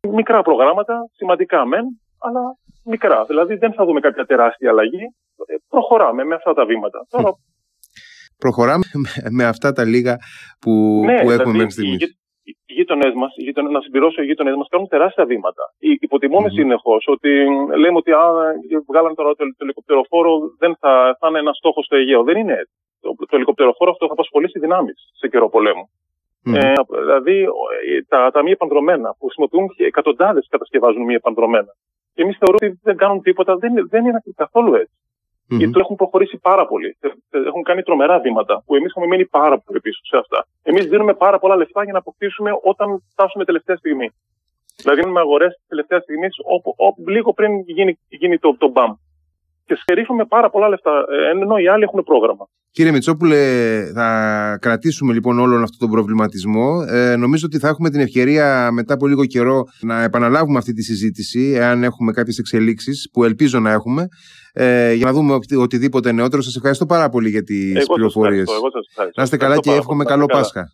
Μικρά 0.10 0.42
προγράμματα, 0.42 1.10
σημαντικά 1.16 1.66
μεν, 1.66 1.86
αλλά 2.26 2.42
μικρά. 2.86 3.26
Δηλαδή 3.26 3.56
δεν 3.56 3.74
θα 3.74 3.86
δούμε 3.86 4.00
κάποια 4.00 4.26
τεράστια 4.26 4.70
αλλαγή. 4.70 5.04
Ε, 5.46 5.56
προχωράμε 5.70 6.24
με 6.24 6.36
αυτά 6.36 6.54
τα 6.54 6.66
βήματα. 6.66 7.00
Τώρα... 7.10 7.32
Προχωράμε 8.38 8.86
με 9.38 9.46
αυτά 9.46 9.72
τα 9.72 9.84
λίγα 9.86 10.16
που, 10.62 10.72
ναι, 11.06 11.22
που 11.22 11.30
έχουμε 11.30 11.34
δηλαδή, 11.34 11.58
μέχρι 11.58 11.72
στιγμής. 11.72 12.20
Οι 12.44 12.74
γείτονές 12.74 13.14
μας, 13.14 13.32
να 13.72 13.82
συμπληρώσω, 13.82 14.22
οι 14.22 14.26
γείτονές 14.26 14.56
μας 14.56 14.68
κάνουν 14.70 14.88
τεράστια 14.88 15.26
βήματα. 15.26 15.64
Υποτιμούμε 15.80 16.48
mm-hmm. 16.48 16.60
συνεχώς 16.60 17.04
ότι 17.08 17.30
λέμε 17.78 17.98
ότι 17.98 18.12
α, 18.12 18.24
βγάλαμε 18.88 19.16
τώρα 19.16 19.30
το, 19.30 19.44
το 19.58 19.64
ελικοπτεροφόρο, 19.66 20.32
δεν 20.58 20.76
θα, 20.80 21.18
θα 21.20 21.28
είναι 21.28 21.40
ένας 21.40 21.58
στόχος 21.58 21.86
στο 21.86 21.96
Αιγαίο. 21.96 22.24
Δεν 22.24 22.38
είναι 22.38 22.54
έτσι. 22.54 22.76
Το, 23.00 23.16
το 23.30 23.36
ελικοπτεροφόρο 23.36 23.92
αυτό 23.92 24.08
θα 24.08 24.14
απασχολήσει 24.14 24.60
δυνάμεις 24.60 25.12
σε 25.20 25.28
καιρό 25.28 25.50
πολέμου. 25.50 25.86
Mm-hmm. 26.46 26.56
Ε, 26.56 26.74
δηλαδή 27.04 27.46
τα, 28.08 28.32
τα 28.32 28.44
μη 28.44 28.52
επανδρομένα 28.52 29.10
που 29.18 29.26
χρησιμοποιούν 29.26 29.66
εκατοντάδες 29.78 30.48
κατασκευάζουν 30.50 31.04
μη 31.04 31.14
επανδρομένα. 31.14 31.72
Και 32.14 32.22
εμείς 32.22 32.38
θεωρούμε 32.38 32.66
ότι 32.66 32.80
δεν 32.84 32.98
κάνουν 32.98 33.22
τίποτα. 33.22 33.56
Δεν, 33.56 33.88
δεν 33.90 34.06
είναι 34.06 34.22
καθόλου 34.36 34.74
έτσι. 34.74 34.96
Mm-hmm. 34.96 35.58
Γιατί 35.58 35.80
έχουν 35.80 35.96
προχωρήσει 35.96 36.38
πάρα 36.38 36.68
πολύ. 36.68 36.98
Έχουν 37.30 37.64
κάνει 37.64 37.82
τρομερά 37.84 38.20
βήματα 38.20 38.64
που 38.66 38.76
εμείς 38.76 38.90
έχουμε 38.90 39.08
μείνει 39.08 39.26
πάρα 39.26 39.60
πολύ 39.60 39.80
πίσω 39.80 40.00
σε 40.04 40.18
αυτά. 40.18 40.46
Εμείς 40.64 40.86
δίνουμε 40.86 41.14
πάρα 41.14 41.40
πολλά 41.40 41.56
λεφτά 41.56 41.84
για 41.84 41.94
να 41.94 42.00
αποκτήσουμε 42.00 42.52
όταν 42.64 43.04
φτάσουμε 43.12 43.46
τελευταία 43.46 43.76
στιγμή. 43.76 44.10
Δηλαδή, 44.76 45.02
δίνουμε 45.02 45.20
αγορές 45.20 45.62
τελευταία 45.68 46.00
στιγμή 46.00 46.28
λίγο 47.08 47.34
πριν 47.34 47.60
γίνει, 47.60 48.00
γίνει 48.10 48.38
το, 48.38 48.56
το 48.58 48.68
μπαμ 48.68 48.94
και 49.66 49.76
στερήσουμε 49.76 50.26
πάρα 50.26 50.50
πολλά 50.50 50.70
λεφτά, 50.70 51.06
ε, 51.10 51.30
ενώ 51.30 51.58
οι 51.58 51.68
άλλοι 51.68 51.84
έχουν 51.84 52.04
πρόγραμμα. 52.04 52.48
Κύριε 52.74 52.92
Μητσόπουλε, 52.92 53.84
θα 53.94 54.58
κρατήσουμε 54.62 55.14
λοιπόν 55.14 55.40
όλον 55.40 55.64
αυτόν 55.64 55.80
τον 55.80 55.90
προβληματισμό. 55.90 56.86
Ε, 56.88 57.16
νομίζω 57.16 57.46
ότι 57.46 57.58
θα 57.60 57.68
έχουμε 57.68 57.90
την 57.90 58.00
ευκαιρία 58.00 58.72
μετά 58.72 58.94
από 58.94 59.08
λίγο 59.08 59.26
καιρό 59.26 59.64
να 59.82 60.04
επαναλάβουμε 60.04 60.58
αυτή 60.58 60.74
τη 60.74 60.84
συζήτηση, 60.84 61.52
εάν 61.56 61.84
έχουμε 61.84 62.12
κάποιες 62.12 62.38
εξελίξεις, 62.38 63.10
που 63.14 63.24
ελπίζω 63.24 63.60
να 63.60 63.72
έχουμε, 63.72 64.08
ε, 64.54 64.94
για 64.94 65.06
να 65.06 65.14
δούμε 65.14 65.38
οτιδήποτε 65.58 66.12
νεότερο. 66.12 66.42
Σας 66.42 66.56
ευχαριστώ 66.56 66.86
πάρα 66.86 67.10
πολύ 67.10 67.30
για 67.30 67.44
τις 67.44 67.86
πληροφορίες. 67.94 68.50
Να 69.16 69.24
είστε 69.24 69.38
καλά 69.38 69.58
και 69.58 69.72
εύχομαι 69.72 70.04
καλό 70.04 70.26
Πάσχα. 70.26 70.72